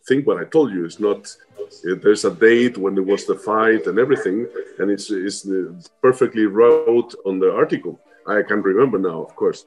[0.08, 0.86] thing, what I told you.
[0.86, 4.48] It's not, uh, there's a date when there was the fight and everything,
[4.80, 5.46] and it's, it's
[6.02, 8.00] perfectly wrote on the article.
[8.26, 9.66] I can't remember now, of course.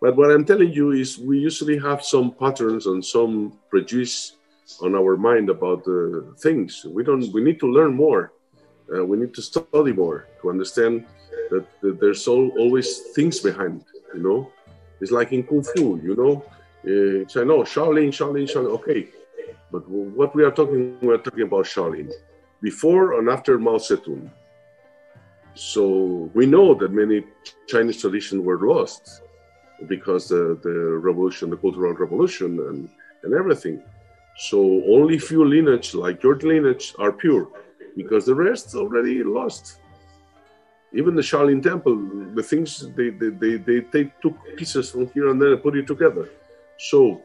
[0.00, 4.36] But what I'm telling you is we usually have some patterns and some prejudice
[4.80, 6.84] on our mind about uh, things.
[6.88, 7.32] We don't.
[7.32, 8.32] We need to learn more.
[8.92, 11.06] Uh, we need to study more to understand
[11.50, 13.84] that, that there's all, always things behind.
[14.14, 14.50] You know,
[15.00, 16.00] it's like in kung fu.
[16.02, 16.32] You know,
[16.84, 18.72] uh, say no Shaolin, Shaolin, Shaolin.
[18.78, 19.08] Okay,
[19.70, 22.10] but what we are talking, we are talking about Shaolin
[22.60, 24.30] before and after Mao Zedong.
[25.54, 27.24] So we know that many
[27.66, 29.22] Chinese traditions were lost
[29.86, 30.74] because the, the
[31.08, 32.88] revolution, the cultural revolution, and,
[33.22, 33.82] and everything.
[34.38, 37.48] So only few lineage, like your lineage, are pure,
[37.96, 39.78] because the rest already lost.
[40.94, 41.96] even the Shaolin Temple,
[42.34, 45.86] the things they they, they, they, took pieces from here and there and put it
[45.86, 46.28] together.
[46.78, 47.22] So,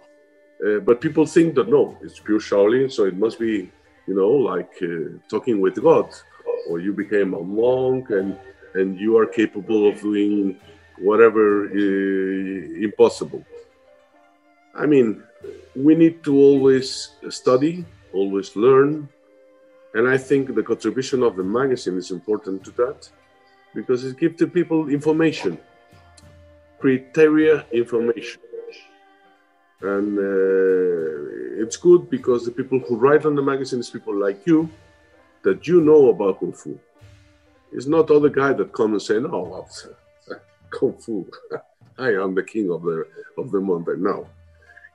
[0.66, 3.70] uh, but people think that no, it's pure Shaolin, so it must be,
[4.08, 6.10] you know, like uh, talking with God,
[6.70, 8.38] or you became a monk and
[8.74, 10.60] and you are capable of doing
[10.98, 13.44] whatever uh, impossible.
[14.76, 15.24] I mean,
[15.76, 19.10] we need to always study, always learn,
[19.94, 23.10] and I think the contribution of the magazine is important to that
[23.76, 25.60] because it gives the people information,
[26.80, 28.42] criteria information.
[29.82, 34.46] And uh, it's good because the people who write on the magazine is people like
[34.48, 34.70] you
[35.44, 36.80] that you know about Kung Fu.
[37.72, 39.68] It's not other guy that come and say, no,
[40.72, 41.30] Kung Fu,
[42.00, 43.08] I am the king of the,
[43.38, 44.04] of the mountain.
[44.04, 44.28] No,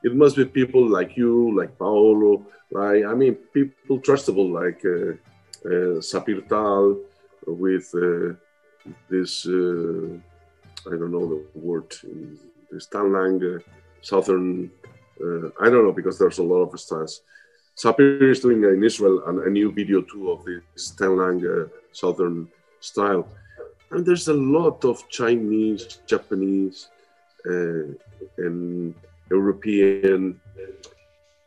[0.02, 5.12] it must be people like you, like Paolo, like, I mean, people trustable like uh,
[5.68, 6.96] uh, Sapir Tal
[7.46, 8.34] with uh,
[9.08, 10.18] this, uh,
[10.86, 11.94] I don't know the word,
[12.70, 13.62] this Tanlang, uh,
[14.02, 14.70] Southern,
[15.24, 17.22] uh, I don't know because there's a lot of styles.
[17.76, 22.48] Sapir is doing in Israel a, a new video too of this Tanlang Southern
[22.80, 23.26] style.
[23.90, 26.88] And there's a lot of Chinese, Japanese,
[27.44, 28.94] and
[29.30, 30.40] European,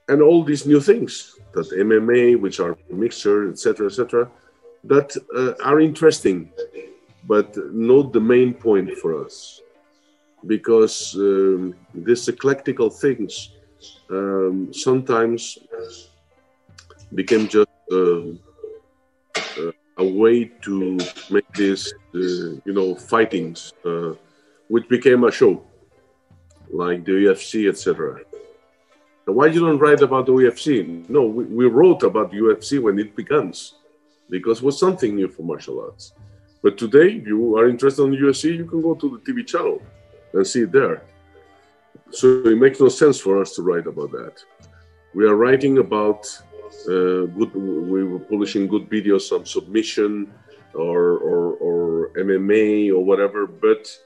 [0.08, 4.30] and all these new things that MMA, which are mixture, etc., etc.,
[4.84, 6.51] that uh, are interesting
[7.28, 9.62] but not the main point for us
[10.47, 13.51] because um, these eclectical things
[14.09, 15.57] um, sometimes
[17.13, 18.29] became just uh,
[19.37, 20.97] uh, a way to
[21.29, 22.19] make this, uh,
[22.65, 24.13] you know, fightings, uh,
[24.67, 25.63] which became a show,
[26.71, 28.19] like the UFC, etc.
[29.25, 31.09] Why you don't write about the UFC?
[31.09, 33.75] No, we, we wrote about UFC when it begins,
[34.29, 36.13] because it was something new for martial arts.
[36.61, 39.81] But today, if you are interested in UFC, you can go to the TV channel
[40.36, 41.01] and see it there.
[42.11, 44.36] So it makes no sense for us to write about that.
[45.13, 46.25] We are writing about
[46.88, 47.53] uh, good.
[47.55, 50.31] We were publishing good videos on submission
[50.73, 53.97] or, or, or MMA or whatever, but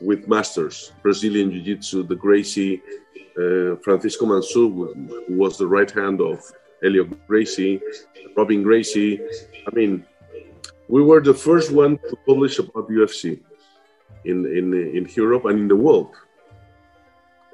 [0.00, 2.82] with masters, Brazilian Jiu-Jitsu, the Gracie,
[3.38, 4.68] uh, Francisco Mansor,
[5.26, 6.40] who was the right hand of
[6.82, 7.80] Helio Gracie,
[8.36, 9.20] Robin Gracie.
[9.66, 10.04] I mean,
[10.88, 13.40] we were the first one to publish about UFC
[14.30, 14.66] in, in,
[14.96, 16.14] in Europe and in the world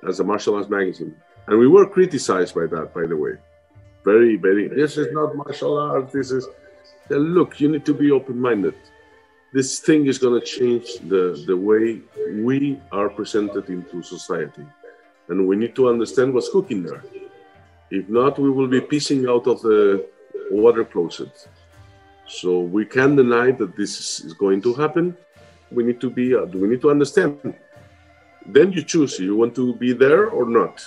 [0.09, 1.15] as a martial arts magazine.
[1.47, 3.35] And we were criticized by that, by the way.
[4.05, 6.13] Very, very, this is not martial arts.
[6.13, 6.47] This is,
[7.11, 8.75] uh, look, you need to be open minded.
[9.53, 12.01] This thing is going to change the, the way
[12.43, 14.65] we are presented into society.
[15.29, 17.05] And we need to understand what's cooking there.
[17.91, 20.07] If not, we will be piecing out of the
[20.51, 21.49] water closet.
[22.27, 25.17] So we can't deny that this is going to happen.
[25.75, 27.55] We need to be, uh, we need to understand.
[28.47, 30.85] Then you choose, you want to be there or not.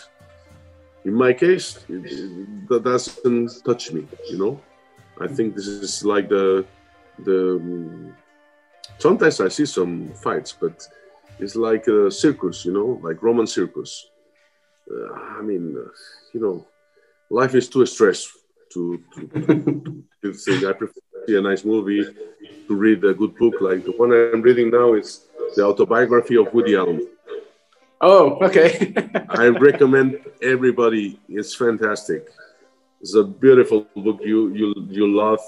[1.05, 4.61] In my case, it, that doesn't touch me, you know.
[5.21, 6.65] I think this is like the,
[7.19, 8.11] the,
[8.97, 10.85] sometimes I see some fights, but
[11.39, 14.09] it's like a circus, you know, like Roman circus.
[14.91, 15.89] Uh, I mean, uh,
[16.33, 16.67] you know,
[17.29, 18.29] life is too stressed
[18.73, 20.65] to, to, to, to think.
[20.65, 22.03] I prefer see a nice movie,
[22.67, 23.55] to read a good book.
[23.61, 27.07] Like the one I'm reading now is the autobiography of Woody Allen.
[28.01, 28.93] Oh, okay.
[29.29, 31.19] I recommend everybody.
[31.29, 32.27] It's fantastic.
[33.01, 34.19] It's a beautiful book.
[34.23, 35.39] You you you love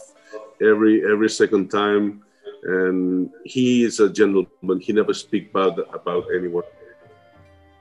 [0.61, 2.23] every every second time,
[2.63, 4.79] and he is a gentleman.
[4.79, 6.63] He never speak bad about anyone.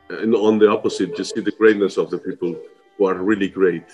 [0.09, 2.55] And on the opposite, you see the greatness of the people
[2.97, 3.85] who are really great.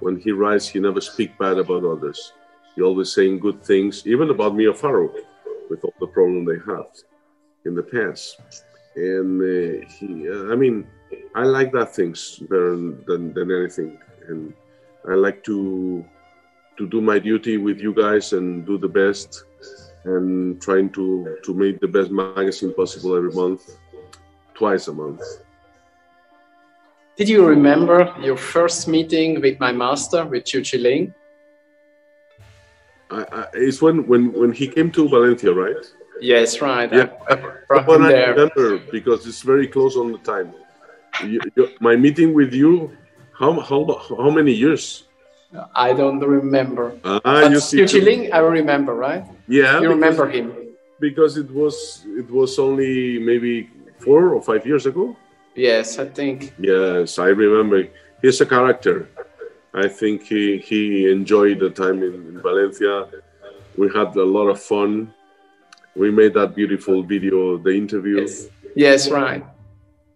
[0.00, 2.32] When he writes, he never speak bad about others.
[2.74, 5.12] He always saying good things, even about Mia Farrow,
[5.68, 6.90] with all the problem they have
[7.64, 8.40] in the past.
[8.96, 10.86] And uh, he, uh, I mean,
[11.34, 13.98] I like that things better than, than anything.
[14.28, 14.52] And
[15.08, 16.04] I like to
[16.78, 19.44] to do my duty with you guys and do the best
[20.04, 23.76] and trying to to make the best magazine possible every month,
[24.54, 25.22] twice a month.
[27.16, 31.14] Did you remember your first meeting with my master, with Chiu Chi Ling?
[33.10, 35.84] I, I, it's when, when, when he came to Valencia, right?
[36.20, 36.92] Yes, right.
[36.92, 37.34] Yeah, I,
[37.74, 40.52] I, one I remember because it's very close on the time.
[41.24, 42.96] You, you, my meeting with you,
[43.32, 45.04] how, how, how many years?
[45.74, 46.94] I don't remember.
[47.04, 49.24] Ah, but you see, Ling, I remember, right?
[49.48, 50.54] Yeah, you remember him
[51.00, 55.16] because it was it was only maybe four or five years ago.
[55.56, 56.54] Yes, I think.
[56.58, 57.88] Yes, I remember.
[58.22, 59.08] He's a character.
[59.74, 63.06] I think he, he enjoyed the time in, in, Valencia.
[63.76, 65.14] We had a lot of fun.
[65.94, 68.20] we made that beautiful video, the interview.
[68.20, 69.44] Yes, yes right.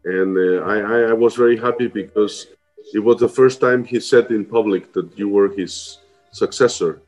[0.05, 2.47] And uh, I, I was very happy because
[2.93, 5.99] it was the first time he said in public that you were his
[6.31, 7.01] successor,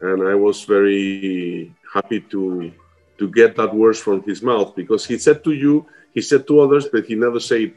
[0.00, 2.72] and I was very happy to
[3.18, 6.60] to get that words from his mouth because he said to you, he said to
[6.60, 7.72] others, but he never said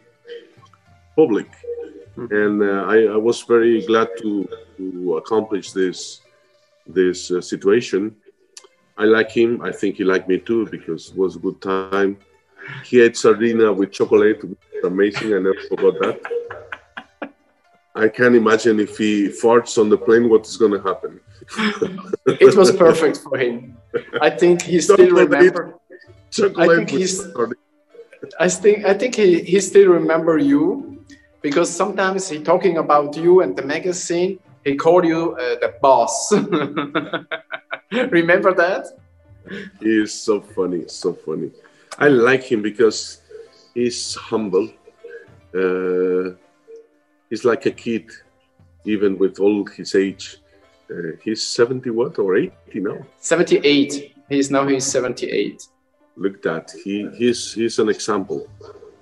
[1.15, 1.47] public.
[2.19, 2.35] Mm-hmm.
[2.35, 6.19] And uh, I, I, was very glad to, to accomplish this
[6.85, 8.13] this uh, situation.
[8.97, 9.61] I like him.
[9.61, 12.17] I think he liked me too because it was a good time.
[12.83, 14.43] He ate sardina with chocolate,
[14.83, 15.33] amazing.
[15.33, 17.31] I never forgot that.
[17.95, 21.21] I can't imagine if he farts on the plane, what is going to happen.
[22.27, 23.77] it was perfect for him.
[24.21, 25.79] I think he still remember.
[26.57, 27.25] I think he's.
[28.37, 30.98] I think I think he, he still remember you
[31.41, 34.39] because sometimes he talking about you and the magazine.
[34.63, 36.31] He called you uh, the boss.
[37.91, 38.87] remember that?
[39.79, 41.51] He is so funny, so funny.
[41.97, 43.21] I like him because
[43.73, 44.69] he's humble.
[45.55, 46.35] Uh,
[47.29, 48.11] he's like a kid,
[48.85, 50.37] even with all his age.
[50.91, 53.05] Uh, he's 70 what or 80 now?
[53.19, 54.15] 78.
[54.27, 55.67] He's now he's 78.
[56.15, 58.47] Look that he he's he's an example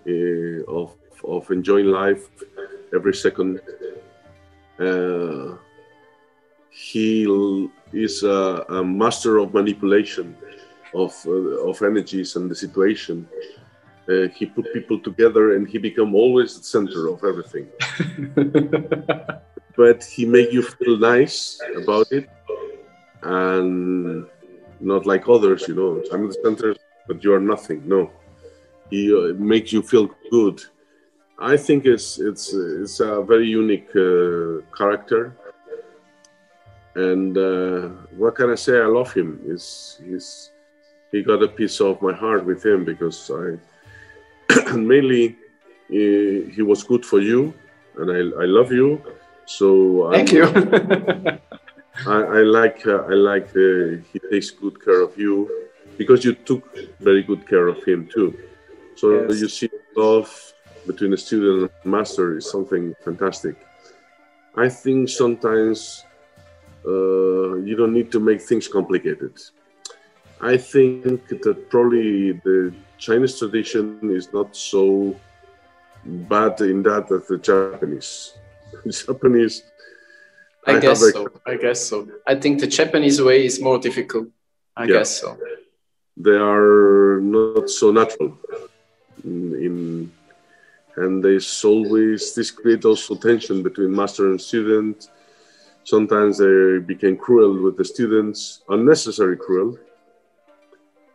[0.08, 2.30] uh, of of enjoying life
[2.94, 3.62] every second.
[4.80, 5.58] Uh,
[6.70, 7.26] he
[7.94, 10.36] is a, a, master of manipulation
[10.94, 13.28] of uh, of energies and the situation.
[14.10, 17.68] Uh, he put people together and he become always the center of everything
[19.76, 22.30] but he make you feel nice about it
[23.24, 24.26] and
[24.80, 26.74] not like others you know i'm the center
[27.08, 28.10] but you are nothing no
[28.90, 30.62] he uh, makes you feel good
[31.40, 35.36] i think it's it's it's a very unique uh, character
[36.96, 40.52] and uh, what can i say i love him he's he's
[41.12, 43.58] he got a piece of my heart with him because i
[44.76, 45.36] mainly
[45.90, 47.54] he, he, was good for you,
[47.98, 49.02] and I, I love you.
[49.46, 50.44] So thank I'm, you.
[52.06, 55.50] I, I, like uh, I like uh, he takes good care of you
[55.98, 56.64] because you took
[57.00, 58.38] very good care of him too.
[58.96, 59.42] So yes.
[59.42, 60.54] you see love
[60.88, 63.56] between a student and master is something fantastic.
[64.56, 66.04] I think sometimes
[66.86, 69.34] uh, you don't need to make things complicated.
[70.42, 75.16] I think that probably the Chinese tradition is not so
[76.06, 78.34] bad in that as the Japanese.
[79.06, 79.64] Japanese.
[80.66, 81.28] I, I guess so.
[81.46, 82.08] I guess so.
[82.26, 84.28] I think the Japanese way is more difficult.
[84.76, 84.98] I yeah.
[84.98, 85.38] guess so.
[86.18, 88.38] They are not so natural
[89.24, 90.12] in, in
[90.98, 95.10] and there's always this create also tension between master and student.
[95.84, 99.78] Sometimes they became cruel with the students, unnecessary cruel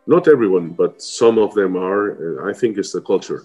[0.06, 2.48] not everyone, but some of them are.
[2.48, 3.44] I think it's the culture.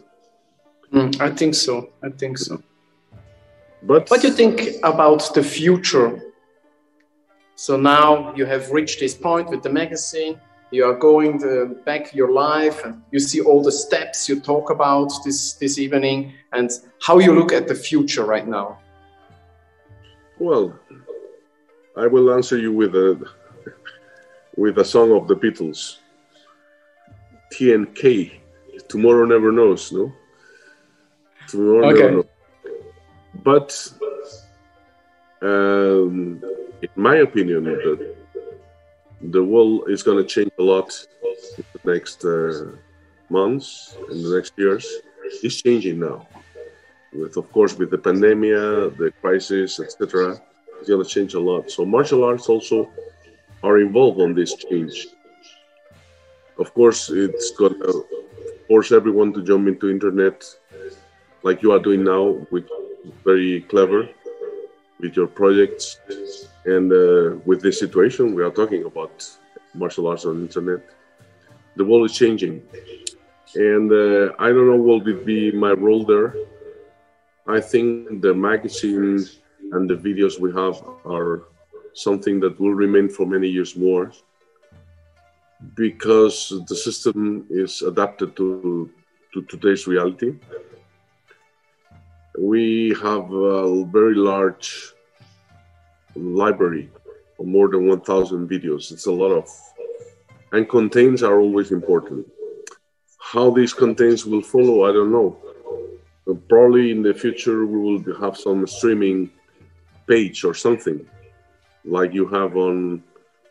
[0.92, 1.90] Mm, I think so.
[2.04, 2.62] I think so.
[3.84, 6.20] But what do you think about the future?
[7.56, 10.40] So now you have reached this point with the magazine.
[10.72, 14.70] You are going the, back your life, and you see all the steps you talk
[14.70, 16.70] about this this evening, and
[17.02, 18.80] how you look at the future right now.
[20.40, 20.78] Well,
[21.96, 23.26] I will answer you with a
[24.58, 25.98] with a song of the Beatles.
[27.54, 28.40] TNK.
[28.90, 30.12] Tomorrow never knows, no?
[31.48, 32.00] Tomorrow okay.
[32.00, 32.26] never knows.
[33.44, 33.94] But
[35.42, 36.44] um,
[36.82, 38.17] in my opinion, the,
[39.22, 40.90] the world is going to change a lot
[41.58, 42.72] in the next uh,
[43.30, 44.86] months, in the next years.
[45.44, 46.28] It's changing now.
[47.14, 48.52] With, of course, with the pandemic,
[48.98, 50.40] the crisis, etc.,
[50.80, 51.72] it's going to change a lot.
[51.72, 52.90] So martial arts also
[53.64, 55.08] are involved on this change
[56.60, 57.94] of course, it's gonna
[58.68, 60.44] force everyone to jump into internet
[61.44, 62.66] like you are doing now, which
[63.06, 64.10] is very clever
[65.00, 66.00] with your projects.
[66.66, 69.30] And uh, with this situation, we are talking about
[69.74, 70.82] martial arts on internet.
[71.76, 72.64] The world is changing.
[73.56, 76.36] And uh, I don't know what will be my role there.
[77.48, 79.26] I think the magazine
[79.72, 81.44] and the videos we have are
[81.94, 84.12] something that will remain for many years more
[85.76, 88.90] because the system is adapted to,
[89.34, 90.36] to today's reality.
[92.38, 94.94] We have a very large
[96.16, 96.90] library
[97.40, 98.92] of more than 1,000 videos.
[98.92, 99.50] It's a lot of,
[100.52, 102.28] and contains are always important.
[103.20, 105.38] How these contains will follow, I don't know.
[106.48, 109.32] Probably in the future we will have some streaming
[110.08, 111.06] page or something
[111.86, 113.04] like you have on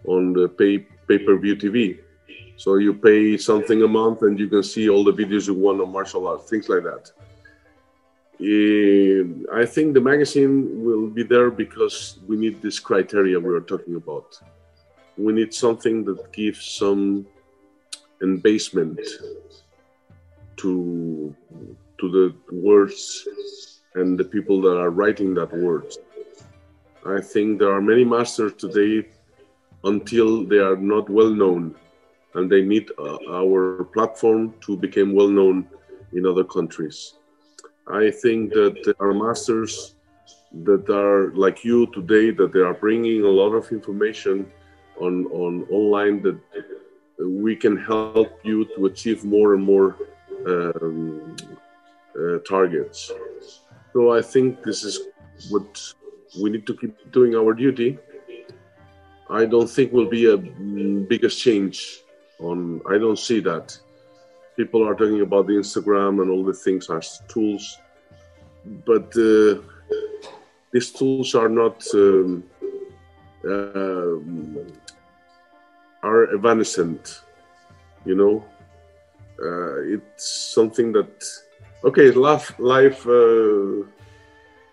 [0.07, 1.99] on the pay pay-per-view TV.
[2.57, 5.81] So you pay something a month and you can see all the videos you want
[5.81, 7.11] on martial arts, things like that.
[8.39, 13.63] Eh, I think the magazine will be there because we need this criteria we are
[13.63, 14.39] talking about.
[15.17, 17.27] We need something that gives some
[18.23, 19.01] embasement
[20.59, 21.35] to
[21.99, 23.27] to the words
[23.95, 25.99] and the people that are writing that words.
[27.07, 29.09] I think there are many masters today
[29.85, 31.75] until they are not well known
[32.35, 35.67] and they need uh, our platform to become well known
[36.13, 37.15] in other countries.
[37.89, 39.95] I think that there are masters
[40.65, 44.51] that are like you today that they are bringing a lot of information
[44.99, 46.39] on on online that
[47.19, 49.97] we can help you to achieve more and more
[50.47, 51.37] um,
[52.19, 53.13] uh, targets.
[53.93, 55.09] So I think this is
[55.51, 55.95] what
[56.41, 57.99] we need to keep doing our duty.
[59.31, 62.01] I don't think will be a biggest change
[62.41, 62.81] on.
[62.89, 63.79] I don't see that
[64.57, 67.79] people are talking about the Instagram and all the things as tools,
[68.85, 69.61] but uh,
[70.73, 72.43] these tools are not um,
[73.47, 74.17] uh,
[76.03, 77.23] are evanescent.
[78.05, 78.45] You know,
[79.43, 81.25] uh, it's something that
[81.85, 83.07] okay, life, life.
[83.07, 83.85] Uh,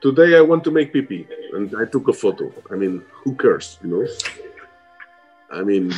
[0.02, 2.52] today I want to make pee and I took a photo.
[2.72, 3.80] I mean, who cares?
[3.84, 4.08] You know.
[5.52, 5.94] I mean,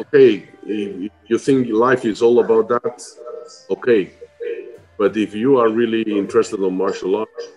[0.00, 3.02] okay, if you think life is all about that,
[3.70, 4.10] okay.
[4.98, 7.48] But if you are really interested in martial arts,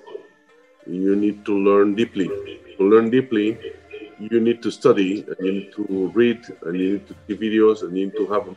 [0.86, 2.28] you need to learn deeply.
[2.78, 3.58] To learn deeply,
[4.20, 7.84] you need to study, and you need to read, and you need to see videos,
[7.84, 8.56] and you need to have.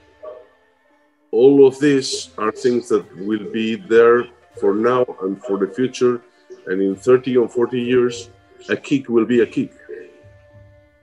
[1.30, 4.24] All of these are things that will be there
[4.58, 6.22] for now and for the future.
[6.66, 8.30] And in 30 or 40 years,
[8.68, 9.72] a kick will be a kick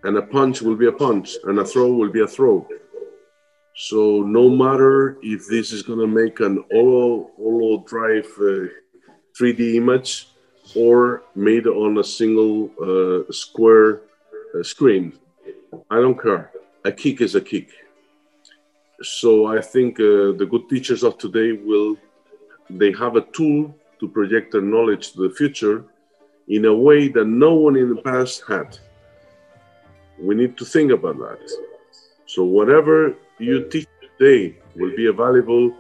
[0.08, 2.66] and a punch will be a punch, and a throw will be a throw.
[3.76, 8.70] So no matter if this is going to make an holo, holo drive uh,
[9.38, 10.30] 3D image
[10.76, 14.04] or made on a single uh, square
[14.58, 15.12] uh, screen,
[15.92, 16.52] I don't care.
[16.86, 17.70] A kick is a kick.
[19.02, 21.98] So I think uh, the good teachers of today will
[22.70, 25.84] they have a tool to project their knowledge to the future
[26.48, 28.80] in a way that no one in the past had
[30.19, 31.39] we need to think about that.
[32.26, 35.72] So whatever you teach today will be available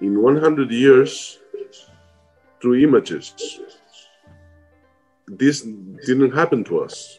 [0.00, 1.38] in 100 years
[2.60, 3.34] through images.
[5.26, 5.62] This
[6.06, 7.18] didn't happen to us.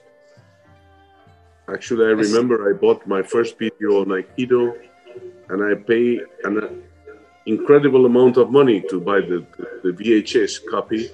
[1.72, 4.76] Actually, I remember I bought my first video on Aikido
[5.49, 6.84] and I pay an
[7.45, 9.45] incredible amount of money to buy the,
[9.84, 11.10] the VHS copy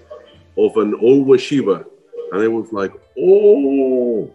[0.57, 1.85] of an old Shiva.
[2.31, 4.33] And I was like, oh,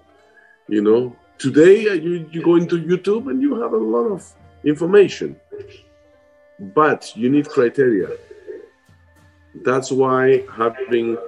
[0.70, 4.32] you know, today uh, you, you go into YouTube and you have a lot of
[4.64, 5.34] information,
[6.60, 8.08] but you need criteria.
[9.64, 11.18] That's why having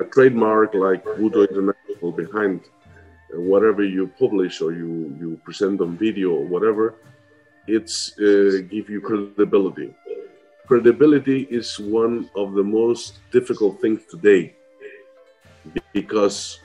[0.00, 2.60] a trademark like Budo International behind
[3.34, 6.94] uh, whatever you publish or you, you present on video or whatever,
[7.66, 9.94] it's uh, give you credibility.
[10.66, 14.54] Credibility is one of the most difficult things today
[15.92, 16.60] because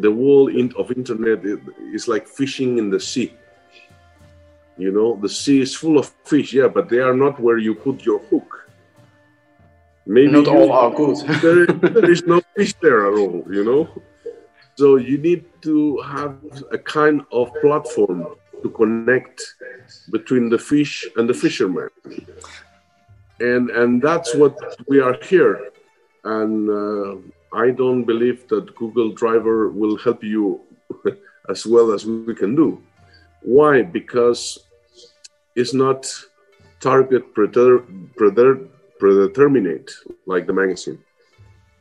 [0.00, 1.40] the world of internet
[1.92, 3.34] is like fishing in the sea.
[4.78, 7.74] You know, the sea is full of fish, yeah, but they are not where you
[7.74, 8.68] put your hook.
[10.06, 11.16] Maybe not all are good.
[11.42, 13.88] there, there is no fish there at all, you know.
[14.76, 16.38] So you need to have
[16.72, 18.26] a kind of platform
[18.62, 19.38] to connect
[20.10, 21.90] between the fish and the fisherman,
[23.38, 24.56] and and that's what
[24.88, 25.72] we are here.
[26.24, 27.16] And uh,
[27.52, 30.60] I don't believe that Google Driver will help you
[31.48, 32.80] as well as we can do.
[33.42, 33.82] Why?
[33.82, 34.60] Because
[35.56, 36.06] it's not
[36.80, 39.90] target predeterminate
[40.26, 41.00] like the magazine.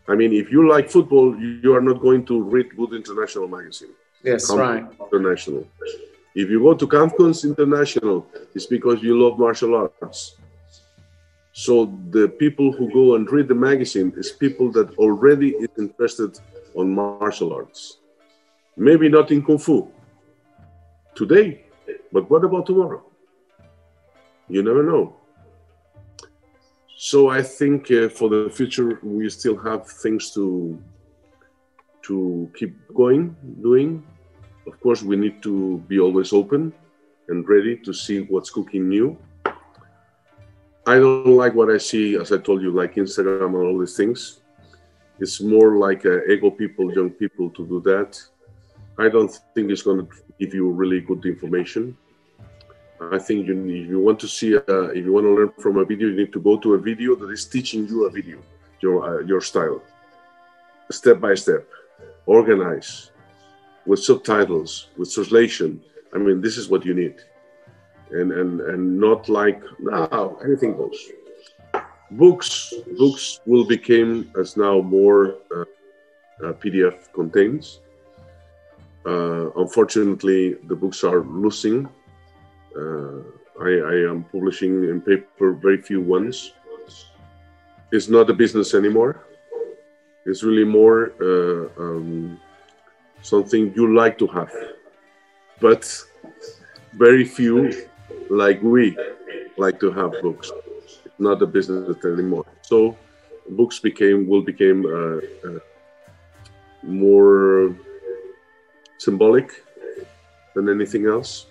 [0.07, 3.91] I mean, if you like football, you are not going to read Budo International magazine.
[4.23, 4.83] Yes, right.
[4.99, 5.67] International.
[6.33, 8.25] If you go to Kampfkunst International,
[8.55, 10.38] it's because you love martial arts.
[11.65, 16.39] So the people who go and read the magazine is people that already is interested
[16.73, 17.97] on martial arts.
[18.77, 19.91] Maybe not in kung fu
[21.15, 21.65] today,
[22.13, 23.03] but what about tomorrow?
[24.47, 25.17] You never know.
[26.95, 30.79] So I think uh, for the future we still have things to
[32.07, 34.01] to keep going, doing.
[34.65, 36.71] Of course, we need to be always open
[37.27, 39.17] and ready to see what's cooking new
[40.85, 43.95] I don't like what I see, as I told you, like Instagram and all these
[43.95, 44.41] things.
[45.19, 48.19] It's more like uh, ego people, young people to do that.
[48.97, 50.07] I don't think it's going to
[50.39, 51.97] give you really good information.
[53.01, 55.77] I think you, if you want to see, uh, if you want to learn from
[55.77, 58.39] a video, you need to go to a video that is teaching you a video,
[58.81, 59.81] your uh, your style,
[60.91, 61.65] step by step,
[62.25, 63.11] organize,
[63.85, 65.81] with subtitles, with translation.
[66.13, 67.15] I mean, this is what you need,
[68.11, 71.11] and and and not like now anything goes.
[72.11, 75.61] Books, books will become as now more uh,
[76.43, 77.81] uh, PDF contains.
[79.05, 81.87] Uh, unfortunately, the books are losing
[82.75, 83.21] uh,
[83.61, 86.53] I, I, am publishing in paper very few ones.
[87.91, 89.23] It's not a business anymore.
[90.25, 92.39] It's really more uh, um,
[93.21, 94.53] something you like to have,
[95.59, 95.83] but
[96.93, 97.88] very few,
[98.29, 98.97] like we,
[99.57, 100.51] like to have books.
[101.17, 102.45] Not a business anymore.
[102.61, 102.97] So
[103.49, 105.59] books became will become uh, uh,
[106.83, 107.75] more
[108.97, 109.63] symbolic
[110.55, 111.47] than anything else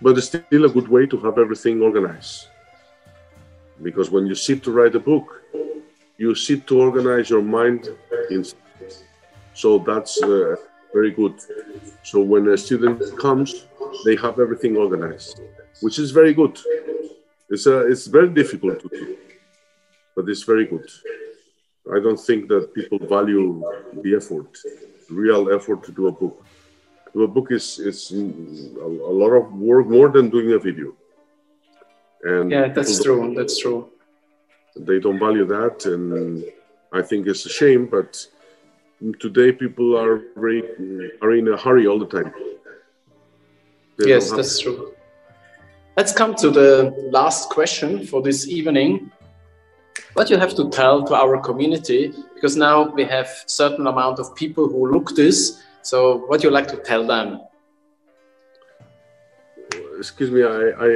[0.00, 2.48] but it's still a good way to have everything organized.
[3.82, 5.42] Because when you sit to write a book,
[6.18, 7.88] you sit to organize your mind
[8.30, 8.44] in
[9.54, 10.56] so that's uh,
[10.92, 11.34] very good.
[12.02, 13.66] So when a student comes,
[14.04, 15.40] they have everything organized,
[15.80, 16.58] which is very good.
[17.48, 19.16] It's, uh, it's very difficult to do,
[20.14, 20.88] but it's very good.
[21.96, 23.62] I don't think that people value
[24.02, 24.58] the effort,
[25.08, 26.44] real effort to do a book
[27.22, 28.88] a book is is a,
[29.22, 30.94] lot of work more than doing a video.
[32.22, 33.34] And yeah, that's true.
[33.36, 33.88] That's true.
[34.76, 36.44] They don't value that, and
[36.92, 37.86] I think it's a shame.
[37.86, 38.26] But
[39.20, 40.62] today, people are very
[41.22, 42.32] are in a hurry all the time.
[43.98, 44.94] Yes, that's true.
[45.96, 49.10] Let's come to the last question for this evening.
[50.12, 54.34] What you have to tell to our community, because now we have certain amount of
[54.34, 57.42] people who look this so, what you like to tell them?
[59.96, 60.88] Excuse me, I, I,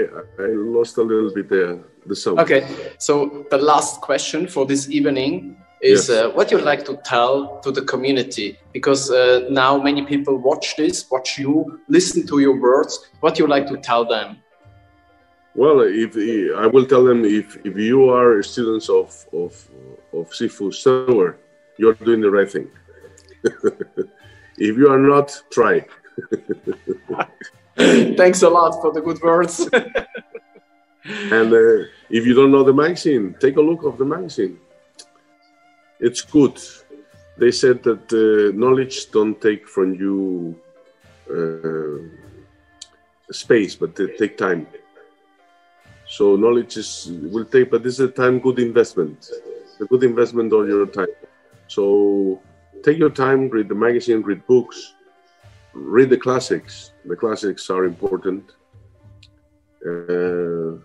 [0.43, 2.41] I lost a little bit the, the sound.
[2.41, 2.67] Okay,
[2.99, 6.11] so the last question for this evening is yes.
[6.11, 10.77] uh, what you like to tell to the community because uh, now many people watch
[10.77, 13.09] this, watch you, listen to your words.
[13.21, 14.39] What you like to tell them?
[15.55, 16.17] Well, if
[16.57, 19.53] I will tell them if, if you are students of of
[20.13, 21.39] of Sifu Silver,
[21.77, 22.69] you're doing the right thing.
[24.61, 25.87] If you are not, try.
[27.77, 29.61] Thanks a lot for the good words.
[31.05, 34.59] and uh, if you don't know the magazine, take a look of the magazine.
[36.01, 36.59] It's good.
[37.37, 40.59] They said that uh, knowledge don't take from you
[41.31, 41.99] uh,
[43.33, 44.67] space, but they take time.
[46.07, 49.31] So knowledge is will take, but this is a time good investment.
[49.81, 51.15] A good investment on your time.
[51.69, 52.43] So
[52.83, 54.95] take your time, read the magazine, read books,
[55.73, 56.93] read the classics.
[57.05, 58.45] The classics are important.
[59.87, 60.83] Uh,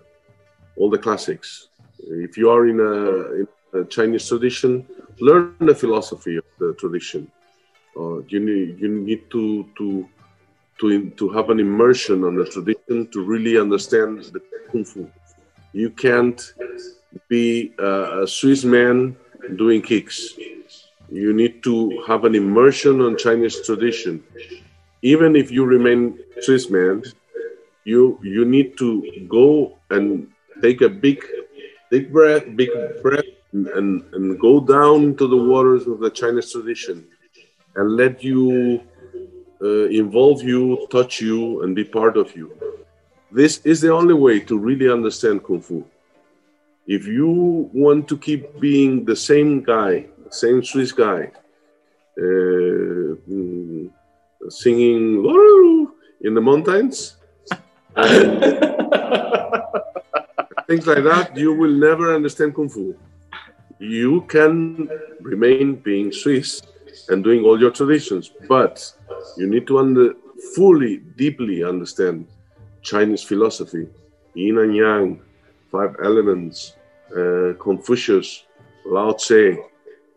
[0.78, 1.70] all the classics.
[2.00, 2.94] If you are in a,
[3.34, 4.86] in a, Chinese tradition,
[5.20, 7.30] learn the philosophy of the tradition.
[7.98, 10.08] Uh, you need you need to to
[10.80, 14.42] to to have an immersion on the tradition to really understand the
[14.72, 15.10] kung fu.
[15.74, 16.40] You can't
[17.28, 19.16] be a, a Swiss man
[19.56, 20.36] doing kicks
[21.10, 24.24] you need to have an immersion on Chinese tradition.
[25.02, 27.04] Even if you remain Swiss man,
[27.84, 30.28] you you need to go and
[30.62, 31.24] take a big
[31.92, 32.70] big breath, big
[33.04, 33.26] breath,
[33.76, 37.08] and, and go down to the waters of the Chinese tradition
[37.76, 38.82] and let you
[39.62, 42.52] uh, involve you, touch you, and be part of you.
[43.32, 45.86] This is the only way to really understand Kung Fu.
[46.88, 51.32] If you want to keep being the same guy same Swiss guy,
[52.18, 53.90] uh, mm,
[54.50, 55.24] singing
[56.22, 57.18] in the mountains.
[60.68, 62.96] things like that, you will never understand Kung Fu.
[63.80, 64.90] You can
[65.22, 66.62] remain being Swiss
[67.10, 68.92] and doing all your traditions, but
[69.38, 70.14] you need to under,
[70.56, 72.28] fully, deeply understand
[72.82, 73.88] Chinese philosophy,
[74.34, 75.22] yin and yang,
[75.72, 76.76] five elements,
[77.12, 78.44] uh, Confucius,
[78.86, 79.58] Lao Tse,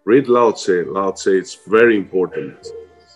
[0.05, 0.85] Read Lao Tse.
[0.85, 2.57] Lao Tse is very important.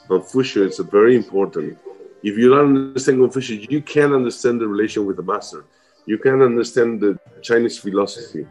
[0.08, 1.78] Confucius is very important.
[2.22, 5.64] If you don't understand Confucius, you can't understand the relation with the master.
[6.06, 8.46] You can't understand the Chinese philosophy.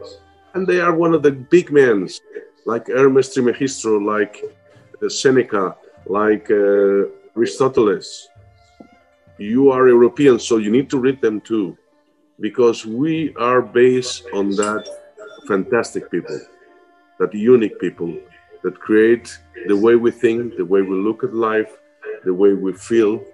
[0.54, 2.08] And they are one of the big men,
[2.66, 4.44] like Hermes Trismegisto, like
[5.02, 5.76] uh, Seneca,
[6.06, 8.26] like uh, Aristoteles.
[9.38, 11.76] You are European, so you need to read them too,
[12.38, 14.86] because we are based on that
[15.48, 16.38] fantastic people,
[17.18, 18.14] that unique people
[18.62, 21.72] that create the way we think, the way we look at life,
[22.24, 23.24] the way we feel,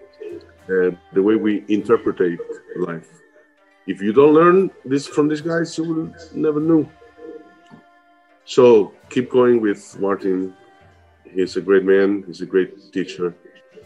[0.71, 2.21] uh, the way we interpret
[2.77, 3.09] life.
[3.87, 6.89] if you don't learn this from these guys, you will never know.
[8.49, 10.55] So keep going with Martin.
[11.35, 12.25] He's a great man.
[12.27, 13.35] He's a great teacher.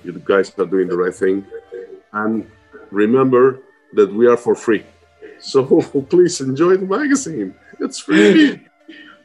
[0.04, 1.44] You guys are doing the right thing.
[2.12, 2.48] And
[2.92, 3.58] remember
[3.94, 4.84] that we are for free.
[5.40, 5.64] So
[6.10, 7.56] please enjoy the magazine.
[7.80, 8.60] It's free.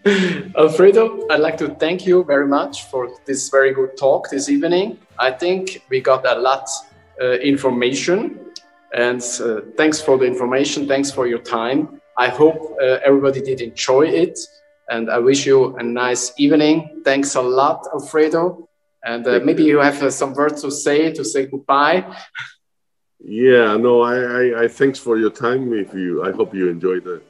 [0.58, 4.98] Alfredo, I'd like to thank you very much for this very good talk this evening.
[5.20, 6.68] I think we got a lot
[7.22, 8.40] uh, information
[8.92, 10.88] and uh, thanks for the information.
[10.88, 12.02] Thanks for your time.
[12.18, 14.40] I hope uh, everybody did enjoy it
[14.90, 17.02] and I wish you a nice evening.
[17.04, 18.68] Thanks a lot, Alfredo.
[19.04, 22.06] And uh, maybe you have uh, some words to say to say goodbye.
[23.20, 25.74] Yeah, no, I, I, I, thanks for your time.
[25.74, 27.22] If you, I hope you enjoyed the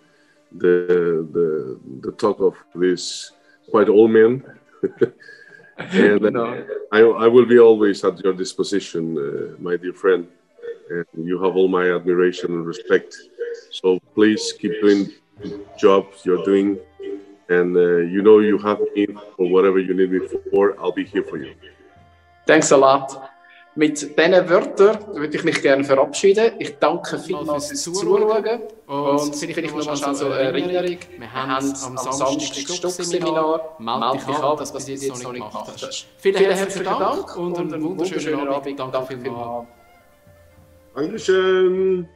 [0.52, 3.32] the the, the talk of this
[3.70, 4.44] quite old man.
[5.78, 6.66] and no.
[6.92, 10.28] I, I will be always at your disposition, uh, my dear friend.
[10.90, 13.16] And you have all my admiration and respect.
[13.72, 15.12] So please keep doing
[15.42, 16.80] the job you're doing.
[17.50, 20.20] And uh, you know you have me for whatever you need me
[20.52, 20.76] for.
[20.80, 21.54] I'll be here for you.
[22.46, 23.18] Thanks a lot.
[23.76, 26.54] Mit diesen Wörtern würde ich mich gerne verabschieden.
[26.58, 28.44] Ich danke vielmals fürs Zuschauen.
[28.88, 30.98] Und, und vielleicht noch mal zur Erinnerung.
[31.20, 33.76] Wir haben am Samstag das Stuck-Seminar.
[33.78, 36.08] Meld dich an, dass du das jetzt noch nicht gemacht hast.
[36.18, 38.80] Vielen herzlichen Dank und einen wunderschönen Abend.
[38.80, 39.68] Danke vielmals.
[40.96, 42.10] Dankeschön.